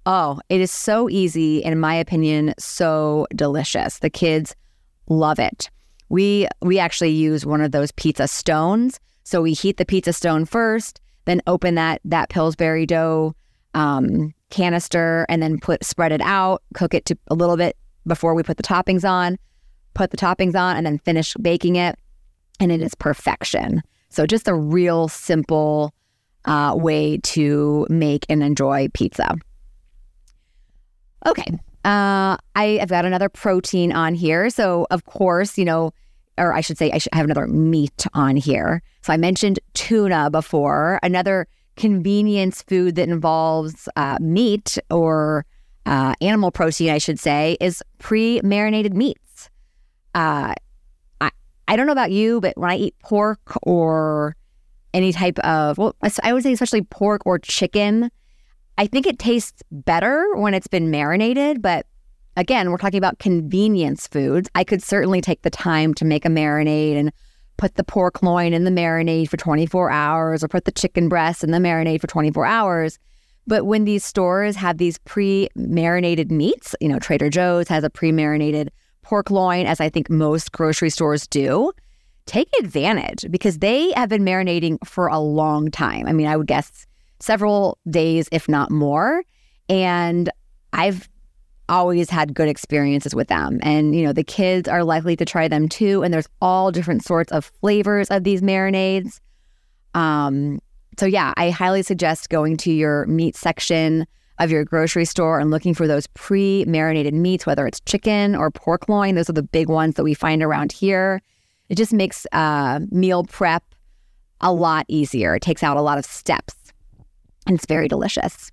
Oh, 0.07 0.39
it 0.49 0.61
is 0.61 0.71
so 0.71 1.09
easy 1.09 1.65
and 1.65 1.73
in 1.73 1.81
my 1.81 1.95
opinion, 1.95 2.55
so 2.59 3.27
delicious. 3.35 3.99
The 3.99 4.11
kids 4.11 4.55
love 5.09 5.39
it. 5.39 5.71
We 6.15 6.47
we 6.63 6.79
actually 6.79 7.11
use 7.11 7.45
one 7.45 7.61
of 7.61 7.73
those 7.73 7.91
pizza 7.91 8.29
stones. 8.29 9.01
So 9.25 9.43
we 9.43 9.53
heat 9.53 9.79
the 9.79 9.85
pizza 9.85 10.13
stone 10.13 10.45
first, 10.45 11.01
then 11.25 11.43
open 11.49 11.75
that 11.75 12.01
that 12.05 12.29
Pillsbury 12.29 12.87
dough 12.87 13.35
um, 13.75 14.33
canister, 14.49 15.27
and 15.29 15.43
then 15.43 15.59
put 15.59 15.83
spread 15.83 16.13
it 16.13 16.21
out, 16.21 16.63
cook 16.73 16.95
it 16.95 17.05
to 17.07 17.19
a 17.27 17.35
little 17.35 17.57
bit 17.57 17.77
before 18.07 18.37
we 18.37 18.45
put 18.45 18.59
the 18.59 18.63
toppings 18.63 19.03
on, 19.03 19.37
put 19.95 20.13
the 20.13 20.17
toppings 20.17 20.55
on, 20.55 20.77
and 20.77 20.87
then 20.87 20.99
finish 20.99 21.35
baking 21.43 21.75
it, 21.75 21.99
and 22.61 22.71
it 22.71 22.81
is 22.81 22.95
perfection. 22.95 23.83
So 24.09 24.25
just 24.25 24.47
a 24.47 24.55
real 24.55 25.09
simple 25.09 25.93
uh, 26.45 26.75
way 26.77 27.19
to 27.25 27.89
make 27.91 28.25
and 28.29 28.41
enjoy 28.41 28.87
pizza. 28.95 29.35
Okay, 31.27 31.59
uh, 31.85 32.37
I, 32.55 32.79
have 32.79 32.89
got 32.89 33.05
another 33.05 33.29
protein 33.29 33.91
on 33.91 34.15
here. 34.15 34.49
So, 34.49 34.87
of 34.93 35.07
course, 35.07 35.59
you 35.59 35.65
know, 35.65 35.91
or 36.39 36.53
I 36.53 36.61
should 36.61 36.79
say, 36.79 36.91
I, 36.93 36.99
should 36.99 37.15
have 37.15 37.25
another 37.25 37.47
meat 37.47 38.07
on 38.15 38.37
here. 38.37 38.83
So, 39.03 39.13
I 39.13 39.17
mentioned 39.17 39.61
tuna 39.75 40.31
before. 40.31 40.99
Another 41.03 41.47
convenience 41.77 42.63
food 42.63 42.95
that 42.97 43.09
involves 43.09 43.89
uh, 43.97 44.19
meat 44.21 44.79
or 44.91 45.45
uh, 45.87 46.15
animal 46.21 46.51
protein, 46.51 46.91
I 46.91 46.99
should 46.99 47.19
say, 47.19 47.57
is 47.61 47.83
pre 47.99 48.41
marinated 48.43 48.95
meats. 48.95 49.51
Uh, 50.15 50.55
I, 51.21 51.31
I 51.69 51.77
don't 51.77 51.87
know 51.87 51.93
about 51.93 52.13
you, 52.13 52.41
but 52.41 52.57
when 52.57 52.71
I 52.71 52.77
eat 52.77 52.99
pork 53.01 53.41
or 53.63 54.37
any 54.93 55.13
type 55.13 55.39
of, 55.41 55.77
well, 55.77 55.97
I 56.23 56.33
would 56.33 56.43
say 56.43 56.53
especially 56.53 56.83
pork 56.83 57.23
or 57.27 57.39
chicken, 57.39 58.11
I 58.79 58.87
think 58.87 59.07
it 59.07 59.19
tastes 59.19 59.63
better 59.71 60.25
when 60.37 60.55
it's 60.55 60.69
been 60.69 60.91
marinated, 60.91 61.61
but 61.61 61.87
again, 62.37 62.71
we're 62.71 62.79
talking 62.79 62.99
about 62.99 63.19
convenience 63.19 64.07
foods. 64.07 64.49
I 64.55 64.65
could 64.65 64.83
certainly 64.83 65.21
take 65.21 65.43
the 65.43 65.51
time 65.51 65.95
to 65.95 66.05
make 66.05 66.25
a 66.25 66.29
marinade 66.29 66.97
and 66.97 67.13
put 67.57 67.77
the 67.77 67.85
pork 67.85 68.23
loin 68.23 68.53
in 68.53 68.65
the 68.65 68.71
marinade 68.71 69.29
for 69.29 69.37
24 69.37 69.91
hours 69.91 70.43
or 70.43 70.49
put 70.49 70.65
the 70.65 70.73
chicken 70.73 71.09
breast 71.09 71.45
in 71.45 71.51
the 71.51 71.59
marinade 71.59 72.01
for 72.01 72.07
24 72.07 72.45
hours. 72.45 72.99
But 73.47 73.65
when 73.65 73.85
these 73.85 74.05
stores 74.05 74.57
have 74.57 74.79
these 74.79 74.99
pre 74.99 75.49
marinated 75.55 76.33
meats, 76.33 76.75
you 76.81 76.89
know, 76.89 76.99
Trader 76.99 77.31
Joe's 77.31 77.69
has 77.69 77.85
a 77.85 77.91
pre 77.91 78.11
marinated 78.11 78.71
pork 79.03 79.31
loin, 79.31 79.67
as 79.67 79.81
I 79.81 79.89
think 79.89 80.09
most 80.09 80.53
grocery 80.53 80.91
stores 80.91 81.27
do, 81.27 81.73
take 82.27 82.49
advantage 82.59 83.27
because 83.31 83.59
they 83.59 83.93
have 83.93 84.09
been 84.09 84.25
marinating 84.25 84.79
for 84.85 85.09
a 85.09 85.19
long 85.19 85.71
time. 85.71 86.07
I 86.07 86.13
mean, 86.13 86.27
I 86.27 86.37
would 86.37 86.47
guess 86.47 86.87
several 87.21 87.79
days, 87.89 88.29
if 88.33 88.49
not 88.49 88.71
more. 88.71 89.23
And 89.69 90.31
I've 90.73 91.09
always 91.69 92.11
had 92.11 92.35
good 92.35 92.49
experiences 92.49 93.15
with 93.15 93.29
them. 93.29 93.59
And, 93.63 93.95
you 93.95 94.05
know, 94.05 94.13
the 94.13 94.25
kids 94.25 94.69
are 94.69 94.85
likely 94.85 95.17
to 95.17 95.25
try 95.25 95.49
them 95.49 95.69
too. 95.69 96.03
And 96.03 96.13
there's 96.13 96.29
all 96.41 96.71
different 96.71 97.05
sorts 97.05 97.33
of 97.33 97.45
flavors 97.61 98.09
of 98.11 98.25
these 98.25 98.43
marinades. 98.43 99.21
Um, 99.95 100.61
so, 100.99 101.07
yeah, 101.07 101.33
I 101.37 101.51
highly 101.51 101.83
suggest 101.83 102.31
going 102.31 102.57
to 102.59 102.73
your 102.73 103.07
meat 103.07 103.37
section 103.37 104.07
of 104.39 104.51
your 104.51 104.65
grocery 104.65 105.05
store 105.05 105.39
and 105.39 105.51
looking 105.51 105.75
for 105.75 105.87
those 105.87 106.07
pre 106.09 106.65
marinated 106.67 107.15
meats, 107.15 107.47
whether 107.47 107.67
it's 107.67 107.81
chicken 107.81 108.35
or 108.35 108.51
pork 108.51 108.89
loin. 108.89 109.15
Those 109.15 109.31
are 109.31 109.35
the 109.35 109.43
big 109.43 109.69
ones 109.69 109.95
that 109.95 110.05
we 110.05 110.15
find 110.15 110.43
around 110.43 110.73
here. 110.73 111.23
It 111.69 111.77
just 111.77 111.93
makes 111.93 112.27
uh, 112.33 112.81
meal 112.91 113.25
prep 113.25 113.63
a 114.41 114.53
lot 114.53 114.85
easier. 114.89 115.37
It 115.37 115.43
takes 115.43 115.63
out 115.63 115.77
a 115.77 115.83
lot 115.83 115.99
of 115.99 116.05
steps 116.05 116.55
and 117.47 117.57
it's 117.57 117.67
very 117.67 117.89
delicious. 117.89 118.51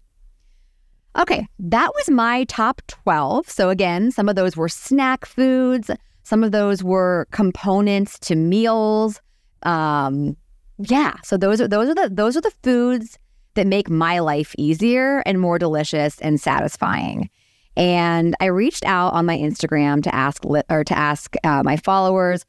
Okay, 1.17 1.45
that 1.59 1.91
was 1.93 2.09
my 2.09 2.45
top 2.45 2.81
12. 2.87 3.49
So, 3.49 3.69
again, 3.69 4.11
some 4.11 4.29
of 4.29 4.35
those 4.35 4.55
were 4.55 4.69
snack 4.69 5.25
foods, 5.25 5.91
some 6.23 6.43
of 6.43 6.51
those 6.51 6.83
were 6.83 7.27
components 7.31 8.17
to 8.19 8.35
meals. 8.35 9.19
Um, 9.63 10.37
yeah, 10.77 11.15
so 11.23 11.37
those 11.37 11.59
are 11.61 11.67
those 11.67 11.89
are 11.89 11.95
the 11.95 12.09
those 12.11 12.37
are 12.37 12.41
the 12.41 12.53
foods 12.63 13.17
that 13.55 13.67
make 13.67 13.89
my 13.89 14.19
life 14.19 14.55
easier 14.57 15.19
and 15.25 15.39
more 15.39 15.59
delicious 15.59 16.19
and 16.21 16.39
satisfying. 16.39 17.29
And 17.75 18.35
I 18.39 18.45
reached 18.45 18.85
out 18.85 19.13
on 19.13 19.25
my 19.25 19.37
Instagram 19.37 20.03
to 20.03 20.15
ask 20.15 20.43
or 20.45 20.83
to 20.83 20.97
ask 20.97 21.35
uh, 21.43 21.61
my 21.63 21.77
followers 21.77 22.45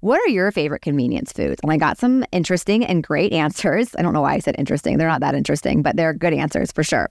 what 0.00 0.20
are 0.20 0.28
your 0.28 0.52
favorite 0.52 0.82
convenience 0.82 1.32
foods? 1.32 1.58
And 1.62 1.72
I 1.72 1.78
got 1.78 1.98
some 1.98 2.24
interesting 2.30 2.84
and 2.84 3.02
great 3.02 3.32
answers. 3.44 3.94
I 3.98 4.02
don't 4.02 4.12
know 4.12 4.20
why 4.20 4.34
I 4.34 4.38
said 4.38 4.54
interesting. 4.58 4.98
They're 4.98 5.08
not 5.08 5.20
that 5.20 5.34
interesting, 5.34 5.82
but 5.82 5.96
they're 5.96 6.12
good 6.12 6.34
answers 6.34 6.70
for 6.70 6.84
sure. 6.84 7.08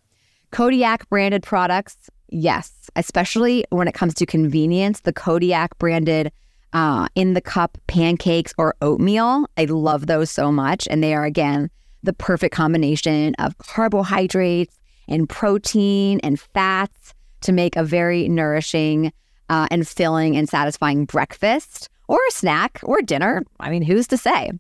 Kodiak 0.56 1.10
branded 1.10 1.44
products, 1.44 2.10
yes, 2.30 2.90
especially 2.96 3.66
when 3.72 3.90
it 3.90 3.94
comes 3.94 4.14
to 4.14 4.26
convenience. 4.26 5.02
The 5.02 5.12
Kodiak 5.12 5.78
branded 5.80 6.32
uh, 6.72 7.10
in 7.14 7.34
the 7.34 7.42
cup 7.42 7.78
pancakes 7.88 8.54
or 8.58 8.74
oatmeal, 8.82 9.48
I 9.58 9.66
love 9.66 10.08
those 10.08 10.32
so 10.32 10.54
much. 10.54 10.88
And 10.90 11.04
they 11.04 11.14
are, 11.14 11.26
again, 11.26 11.70
the 12.04 12.14
perfect 12.14 12.56
combination 12.56 13.36
of 13.38 13.58
carbohydrates 13.58 14.80
and 15.10 15.28
protein 15.28 16.22
and 16.24 16.40
fats 16.40 17.14
to 17.42 17.52
make 17.52 17.76
a 17.76 17.84
very 17.84 18.30
nourishing 18.30 19.12
uh, 19.50 19.68
and 19.70 19.86
filling 19.86 20.38
and 20.38 20.48
satisfying 20.48 21.04
breakfast 21.04 21.90
or 22.08 22.18
a 22.30 22.32
snack 22.32 22.80
or 22.84 23.02
dinner. 23.02 23.44
I 23.60 23.70
mean, 23.70 23.82
who's 23.82 24.08
to 24.08 24.18
say? 24.18 24.52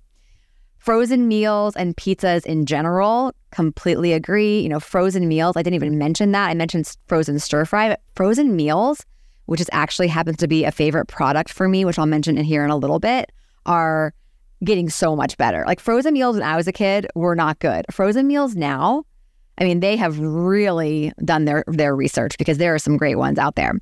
Frozen 0.86 1.28
meals 1.28 1.76
and 1.76 1.98
pizzas 1.98 2.46
in 2.46 2.68
general, 2.68 3.34
completely 3.50 4.14
agree. 4.14 4.60
You 4.60 4.70
know, 4.70 4.80
frozen 4.80 5.28
meals, 5.28 5.58
I 5.58 5.64
didn't 5.64 5.74
even 5.74 5.98
mention 5.98 6.32
that. 6.34 6.48
I 6.48 6.54
mentioned 6.54 6.96
frozen 7.08 7.40
stir 7.40 7.66
fry, 7.66 7.90
but 7.90 8.02
frozen 8.14 8.56
meals, 8.56 9.04
which 9.48 9.60
is 9.60 9.68
actually 9.72 10.10
happens 10.10 10.38
to 10.38 10.48
be 10.48 10.64
a 10.64 10.72
favorite 10.72 11.08
product 11.08 11.52
for 11.52 11.68
me, 11.68 11.86
which 11.86 11.98
I'll 11.98 12.06
mention 12.06 12.38
in 12.38 12.46
here 12.46 12.64
in 12.64 12.70
a 12.70 12.78
little 12.78 13.00
bit, 13.00 13.32
are 13.66 14.14
getting 14.64 14.88
so 14.92 15.16
much 15.16 15.38
better. 15.38 15.64
Like 15.66 15.80
frozen 15.80 16.14
meals 16.14 16.36
when 16.36 16.48
I 16.48 16.56
was 16.56 16.68
a 16.68 16.72
kid 16.72 17.08
were 17.16 17.36
not 17.36 17.58
good. 17.58 17.88
Frozen 17.90 18.28
meals 18.28 18.56
now, 18.56 19.06
I 19.58 19.64
mean, 19.64 19.80
they 19.80 19.96
have 19.96 20.20
really 20.20 21.12
done 21.24 21.46
their 21.46 21.64
their 21.66 21.96
research 21.96 22.38
because 22.38 22.60
there 22.60 22.76
are 22.76 22.80
some 22.80 22.96
great 22.96 23.16
ones 23.16 23.40
out 23.40 23.56
there. 23.56 23.74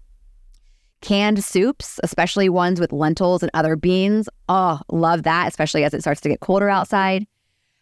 Canned 1.03 1.43
soups, 1.43 1.99
especially 2.01 2.47
ones 2.47 2.79
with 2.79 2.93
lentils 2.93 3.43
and 3.43 3.51
other 3.53 3.75
beans. 3.75 4.29
Oh, 4.47 4.79
love 4.89 5.23
that, 5.23 5.49
especially 5.49 5.83
as 5.83 5.93
it 5.93 5.99
starts 5.99 6.21
to 6.21 6.29
get 6.29 6.39
colder 6.39 6.69
outside. 6.69 7.27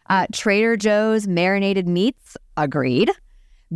Uh, 0.09 0.25
Trader 0.33 0.75
Joe's 0.75 1.27
marinated 1.27 1.87
meats, 1.87 2.35
agreed. 2.57 3.11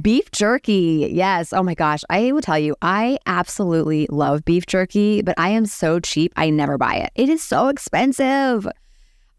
Beef 0.01 0.31
jerky, 0.31 1.09
yes. 1.11 1.53
Oh 1.53 1.61
my 1.61 1.75
gosh, 1.75 2.03
I 2.09 2.31
will 2.31 2.41
tell 2.41 2.57
you, 2.57 2.75
I 2.81 3.19
absolutely 3.27 4.07
love 4.09 4.43
beef 4.45 4.65
jerky, 4.65 5.21
but 5.21 5.35
I 5.37 5.49
am 5.49 5.67
so 5.67 5.99
cheap, 5.99 6.33
I 6.35 6.49
never 6.49 6.79
buy 6.79 6.95
it. 6.95 7.11
It 7.13 7.29
is 7.29 7.43
so 7.43 7.67
expensive. 7.67 8.67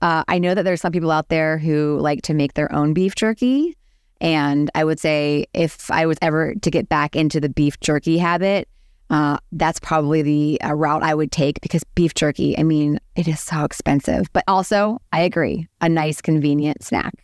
Uh, 0.01 0.23
I 0.29 0.39
know 0.39 0.55
that 0.55 0.63
there's 0.63 0.81
some 0.81 0.93
people 0.93 1.11
out 1.11 1.31
there 1.31 1.59
who 1.59 1.99
like 1.99 2.23
to 2.23 2.33
make 2.33 2.55
their 2.55 2.73
own 2.73 2.95
beef 2.95 3.17
jerky. 3.17 3.77
And 4.21 4.71
I 4.77 4.85
would 4.85 5.01
say 5.01 5.47
if 5.53 5.91
I 5.91 6.07
was 6.07 6.17
ever 6.23 6.55
to 6.55 6.71
get 6.71 6.89
back 6.89 7.17
into 7.17 7.41
the 7.41 7.49
beef 7.49 7.81
jerky 7.81 8.19
habit, 8.19 8.69
uh, 9.11 9.39
that's 9.53 9.79
probably 9.81 10.23
the 10.23 10.61
uh, 10.63 10.75
route 10.75 11.03
I 11.03 11.15
would 11.15 11.31
take 11.31 11.61
because 11.61 11.85
beef 11.95 12.15
jerky, 12.15 12.59
I 12.59 12.63
mean, 12.63 12.99
it 13.15 13.29
is 13.29 13.41
so 13.41 13.65
expensive. 13.65 14.33
But 14.33 14.45
also, 14.49 15.01
I 15.13 15.21
agree, 15.21 15.69
a 15.81 15.89
nice, 15.89 16.21
convenient 16.21 16.83
snack. 16.83 17.15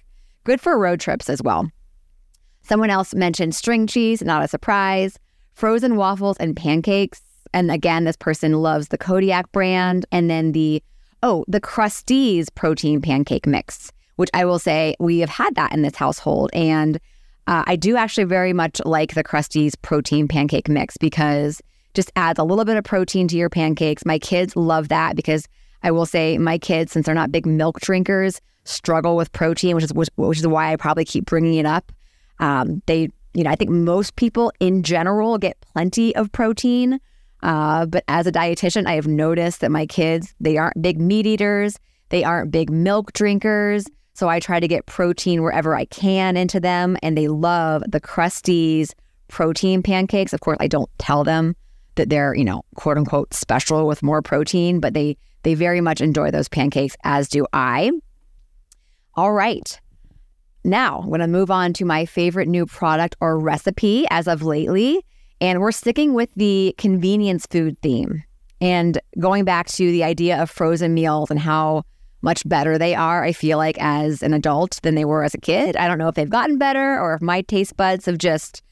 Good 0.45 0.61
for 0.61 0.79
road 0.79 1.01
trips 1.01 1.29
as 1.29 1.42
well. 1.42 1.68
Someone 2.62 2.90
else 2.90 3.14
mentioned 3.14 3.55
string 3.55 3.87
cheese, 3.87 4.23
not 4.23 4.45
a 4.45 4.49
surprise, 4.49 5.18
frozen 5.55 5.97
waffles 5.97 6.37
and 6.38 6.57
pancakes. 6.57 7.21
And 7.53 7.71
again, 7.71 8.05
this 8.05 8.16
person 8.16 8.53
loves 8.53 8.88
the 8.88 8.99
Kodiak 8.99 9.51
brand. 9.53 10.07
And 10.12 10.31
then 10.31 10.53
the, 10.53 10.83
oh, 11.23 11.45
the 11.49 11.61
Krusteaz 11.61 12.47
protein 12.55 13.01
pancake 13.01 13.47
mix, 13.47 13.90
which 14.16 14.31
I 14.33 14.45
will 14.45 14.61
say 14.61 14.95
we 15.01 15.18
have 15.18 15.31
had 15.31 15.57
that 15.57 15.73
in 15.73 15.83
this 15.83 15.97
household. 15.97 16.51
And 16.53 16.99
uh, 17.47 17.65
I 17.67 17.77
do 17.77 17.97
actually 17.97 18.25
very 18.25 18.53
much 18.53 18.81
like 18.85 19.15
the 19.15 19.25
Krusteaz 19.25 19.75
protein 19.83 20.29
pancake 20.29 20.69
mix 20.69 20.97
because 20.97 21.61
just 21.95 22.13
adds 22.17 22.39
a 22.39 22.45
little 22.45 22.65
bit 22.65 22.77
of 22.77 22.85
protein 22.85 23.29
to 23.29 23.37
your 23.37 23.51
pancakes. 23.51 24.05
My 24.07 24.19
kids 24.19 24.57
love 24.57 24.89
that 24.89 25.17
because 25.17 25.47
I 25.83 25.91
will 25.91 26.07
say 26.07 26.39
my 26.39 26.59
kids, 26.59 26.93
since 26.93 27.07
they're 27.07 27.15
not 27.15 27.33
big 27.33 27.45
milk 27.45 27.81
drinkers, 27.81 28.41
struggle 28.65 29.17
with 29.17 29.33
protein, 29.33 29.75
which 29.75 29.85
is 29.85 29.93
which, 29.93 30.09
which 30.17 30.39
is 30.39 30.47
why 30.47 30.73
I 30.73 30.77
probably 30.77 31.05
keep 31.05 31.27
bringing 31.27 31.55
it 31.55 31.67
up. 31.67 31.91
Um, 32.39 32.83
they, 32.87 33.09
you 33.35 33.45
know, 33.45 33.51
I 33.51 33.57
think 33.57 33.71
most 33.71 34.17
people 34.17 34.53
in 34.61 34.83
general 34.83 35.39
get 35.39 35.61
plenty 35.61 36.15
of 36.17 36.31
protein. 36.33 37.01
Uh, 37.43 37.87
but 37.87 38.05
as 38.07 38.27
a 38.27 38.33
dietitian, 38.33 38.87
I 38.87 38.95
have 38.95 39.09
noticed 39.09 39.61
that 39.61 39.71
my 39.73 39.85
kids, 39.85 40.35
they 40.41 40.57
aren't 40.57 40.81
big 40.81 41.01
meat 41.01 41.27
eaters, 41.27 41.77
they 42.11 42.23
aren't 42.23 42.53
big 42.53 42.71
milk 42.71 43.13
drinkers. 43.15 43.87
So 44.14 44.29
I 44.29 44.40
try 44.40 44.61
to 44.61 44.68
get 44.68 44.87
protein 44.87 45.42
wherever 45.42 45.75
I 45.75 45.85
can 45.87 46.37
into 46.37 46.61
them. 46.61 46.96
And 47.03 47.16
they 47.16 47.29
love 47.29 47.83
the 47.88 48.01
Krusteaz 48.01 48.92
protein 49.29 49.83
pancakes. 49.83 50.33
Of 50.33 50.40
course, 50.40 50.59
I 50.61 50.68
don't 50.68 50.90
tell 50.98 51.25
them 51.25 51.57
that 51.94 52.11
they're, 52.11 52.35
you 52.35 52.44
know, 52.44 52.62
quote 52.75 52.98
unquote 52.98 53.35
special 53.35 53.87
with 53.87 54.03
more 54.03 54.22
protein, 54.22 54.81
but 54.81 54.94
they 54.94 55.16
they 55.42 55.55
very 55.55 55.81
much 55.81 56.01
enjoy 56.01 56.31
those 56.31 56.48
pancakes, 56.48 56.96
as 57.05 57.29
do 57.29 57.46
I. 57.53 57.90
All 59.14 59.33
right. 59.33 59.81
Now, 60.64 61.01
I'm 61.01 61.09
going 61.09 61.20
to 61.20 61.27
move 61.27 61.51
on 61.51 61.72
to 61.75 61.85
my 61.85 62.05
favorite 62.07 62.46
new 62.46 62.66
product 62.66 63.16
or 63.20 63.38
recipe 63.38 64.07
as 64.11 64.29
of 64.29 64.42
lately. 64.42 65.05
And 65.40 65.61
we're 65.61 65.72
sticking 65.72 66.14
with 66.14 66.31
the 66.37 66.75
convenience 66.79 67.46
food 67.46 67.77
theme 67.83 68.22
and 68.61 69.01
going 69.18 69.44
back 69.44 69.66
to 69.66 69.90
the 69.90 70.05
idea 70.05 70.40
of 70.40 70.48
frozen 70.48 70.94
meals 70.94 71.33
and 71.33 71.40
how 71.40 71.83
much 72.23 72.49
better 72.49 72.79
they 72.79 72.95
are, 72.95 73.25
I 73.25 73.33
feel 73.33 73.59
like, 73.59 73.77
as 73.81 74.23
an 74.23 74.33
adult 74.33 74.81
than 74.83 74.95
they 74.95 75.05
were 75.05 75.25
as 75.25 75.35
a 75.35 75.39
kid. 75.39 75.77
I 75.77 75.89
don't 75.89 75.99
know 75.99 76.09
if 76.09 76.15
they've 76.15 76.31
gotten 76.31 76.57
better 76.57 76.99
or 77.01 77.15
if 77.15 77.23
my 77.23 77.43
taste 77.43 77.77
buds 77.77 78.07
have 78.07 78.19
just 78.19 78.63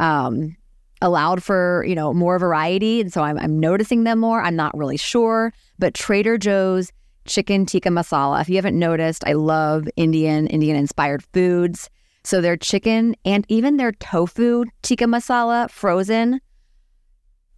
um, 0.00 0.56
allowed 1.02 1.42
for, 1.42 1.84
you 1.86 1.94
know, 1.94 2.12
more 2.14 2.38
variety. 2.38 3.00
And 3.00 3.12
so 3.12 3.22
I'm, 3.22 3.38
I'm 3.38 3.60
noticing 3.60 4.04
them 4.04 4.18
more. 4.18 4.42
I'm 4.42 4.56
not 4.56 4.76
really 4.76 4.96
sure. 4.96 5.52
But 5.78 5.94
Trader 5.94 6.38
Joe's 6.38 6.90
chicken 7.26 7.66
tikka 7.66 7.90
masala, 7.90 8.40
if 8.40 8.48
you 8.48 8.56
haven't 8.56 8.78
noticed, 8.78 9.22
I 9.26 9.34
love 9.34 9.88
Indian, 9.96 10.46
Indian 10.46 10.76
inspired 10.76 11.22
foods. 11.32 11.90
So 12.24 12.40
their 12.40 12.56
chicken 12.56 13.14
and 13.26 13.44
even 13.48 13.76
their 13.76 13.92
tofu 13.92 14.64
tikka 14.82 15.04
masala 15.04 15.70
frozen, 15.70 16.40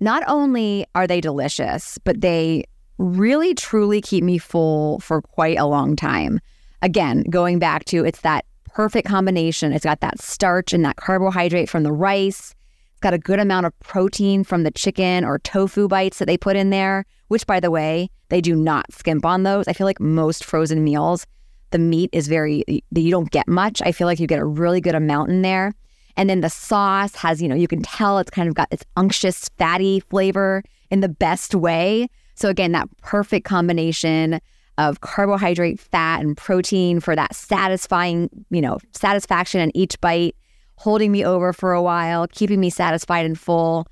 not 0.00 0.24
only 0.26 0.86
are 0.96 1.06
they 1.06 1.20
delicious, 1.20 1.98
but 2.04 2.20
they 2.20 2.64
really 2.98 3.54
truly 3.54 4.00
keep 4.00 4.24
me 4.24 4.38
full 4.38 5.00
for 5.00 5.22
quite 5.22 5.58
a 5.58 5.66
long 5.66 5.96
time. 5.96 6.40
Again, 6.82 7.24
going 7.30 7.58
back 7.58 7.84
to 7.86 8.04
it's 8.04 8.20
that 8.20 8.44
perfect 8.66 9.08
combination. 9.08 9.72
It's 9.72 9.84
got 9.84 10.00
that 10.00 10.20
starch 10.20 10.72
and 10.72 10.84
that 10.84 10.96
carbohydrate 10.96 11.68
from 11.68 11.82
the 11.82 11.92
rice. 11.92 12.54
It's 12.92 13.00
got 13.00 13.14
a 13.14 13.18
good 13.18 13.40
amount 13.40 13.66
of 13.66 13.78
protein 13.80 14.44
from 14.44 14.62
the 14.62 14.70
chicken 14.70 15.24
or 15.24 15.38
tofu 15.38 15.88
bites 15.88 16.18
that 16.18 16.26
they 16.26 16.36
put 16.36 16.56
in 16.56 16.70
there, 16.70 17.04
which, 17.28 17.46
by 17.46 17.60
the 17.60 17.70
way, 17.70 18.10
they 18.28 18.40
do 18.40 18.54
not 18.54 18.92
skimp 18.92 19.24
on 19.24 19.44
those. 19.44 19.66
I 19.68 19.72
feel 19.72 19.86
like 19.86 20.00
most 20.00 20.44
frozen 20.44 20.84
meals, 20.84 21.26
the 21.70 21.78
meat 21.78 22.10
is 22.12 22.28
very, 22.28 22.64
you 22.68 23.10
don't 23.10 23.30
get 23.30 23.48
much. 23.48 23.80
I 23.82 23.92
feel 23.92 24.06
like 24.06 24.20
you 24.20 24.26
get 24.26 24.40
a 24.40 24.44
really 24.44 24.80
good 24.80 24.94
amount 24.94 25.30
in 25.30 25.42
there. 25.42 25.72
And 26.16 26.30
then 26.30 26.40
the 26.40 26.50
sauce 26.50 27.14
has, 27.16 27.42
you 27.42 27.48
know, 27.48 27.54
you 27.54 27.68
can 27.68 27.82
tell 27.82 28.18
it's 28.18 28.30
kind 28.30 28.48
of 28.48 28.54
got 28.54 28.70
this 28.70 28.82
unctuous, 28.96 29.50
fatty 29.58 30.00
flavor 30.00 30.62
in 30.90 31.00
the 31.00 31.08
best 31.08 31.54
way. 31.54 32.08
So, 32.36 32.48
again, 32.48 32.72
that 32.72 32.88
perfect 33.02 33.44
combination 33.44 34.40
of 34.78 35.00
carbohydrate, 35.00 35.80
fat, 35.80 36.20
and 36.20 36.36
protein 36.36 37.00
for 37.00 37.16
that 37.16 37.34
satisfying, 37.34 38.28
you 38.50 38.60
know, 38.60 38.78
satisfaction 38.92 39.60
in 39.60 39.76
each 39.76 40.00
bite 40.00 40.36
holding 40.76 41.10
me 41.10 41.24
over 41.24 41.52
for 41.52 41.72
a 41.72 41.82
while, 41.82 42.26
keeping 42.28 42.60
me 42.60 42.70
satisfied 42.70 43.24
and 43.24 43.38
full. 43.38 43.86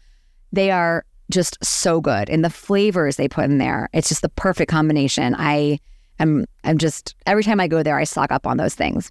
They 0.52 0.70
are 0.70 1.04
just 1.30 1.62
so 1.64 2.00
good. 2.00 2.28
And 2.28 2.44
the 2.44 2.50
flavors 2.50 3.16
they 3.16 3.28
put 3.28 3.44
in 3.44 3.58
there, 3.58 3.88
it's 3.92 4.08
just 4.08 4.22
the 4.22 4.28
perfect 4.28 4.70
combination. 4.70 5.34
I 5.36 5.80
am 6.18 6.44
I'm 6.62 6.78
just 6.78 7.14
every 7.26 7.42
time 7.42 7.60
I 7.60 7.68
go 7.68 7.82
there, 7.82 7.98
I 7.98 8.04
stock 8.04 8.30
up 8.30 8.46
on 8.46 8.58
those 8.58 8.74
things. 8.74 9.10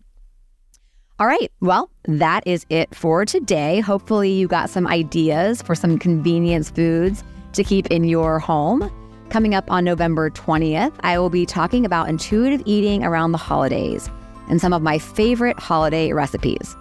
All 1.19 1.27
right. 1.27 1.51
Well, 1.59 1.89
that 2.05 2.45
is 2.45 2.65
it 2.69 2.93
for 2.93 3.25
today. 3.25 3.79
Hopefully 3.79 4.31
you 4.31 4.47
got 4.47 4.69
some 4.69 4.87
ideas 4.87 5.61
for 5.61 5.75
some 5.75 5.97
convenience 5.97 6.69
foods 6.69 7.23
to 7.53 7.63
keep 7.63 7.87
in 7.87 8.03
your 8.03 8.39
home. 8.39 8.91
Coming 9.33 9.53
up 9.55 9.69
on 9.71 9.83
November 9.83 10.29
20th, 10.29 10.93
I 10.99 11.17
will 11.17 11.31
be 11.31 11.47
talking 11.47 11.87
about 11.87 12.07
intuitive 12.07 12.61
eating 12.67 13.03
around 13.03 13.31
the 13.31 13.39
holidays 13.39 14.07
and 14.47 14.61
some 14.61 14.73
of 14.73 14.83
my 14.83 14.99
favorite 14.99 15.57
holiday 15.57 16.13
recipes. 16.13 16.75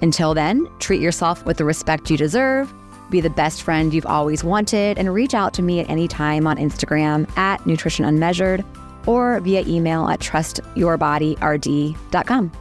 Until 0.00 0.32
then, 0.32 0.66
treat 0.78 1.02
yourself 1.02 1.44
with 1.44 1.58
the 1.58 1.66
respect 1.66 2.10
you 2.10 2.16
deserve, 2.16 2.72
be 3.10 3.20
the 3.20 3.28
best 3.28 3.60
friend 3.60 3.92
you've 3.92 4.06
always 4.06 4.42
wanted, 4.42 4.98
and 4.98 5.12
reach 5.12 5.34
out 5.34 5.52
to 5.52 5.60
me 5.60 5.80
at 5.80 5.90
any 5.90 6.08
time 6.08 6.46
on 6.46 6.56
Instagram 6.56 7.28
at 7.36 7.66
Nutrition 7.66 8.06
Unmeasured 8.06 8.64
or 9.04 9.38
via 9.40 9.62
email 9.66 10.08
at 10.08 10.20
trustyourbodyRD.com. 10.20 12.52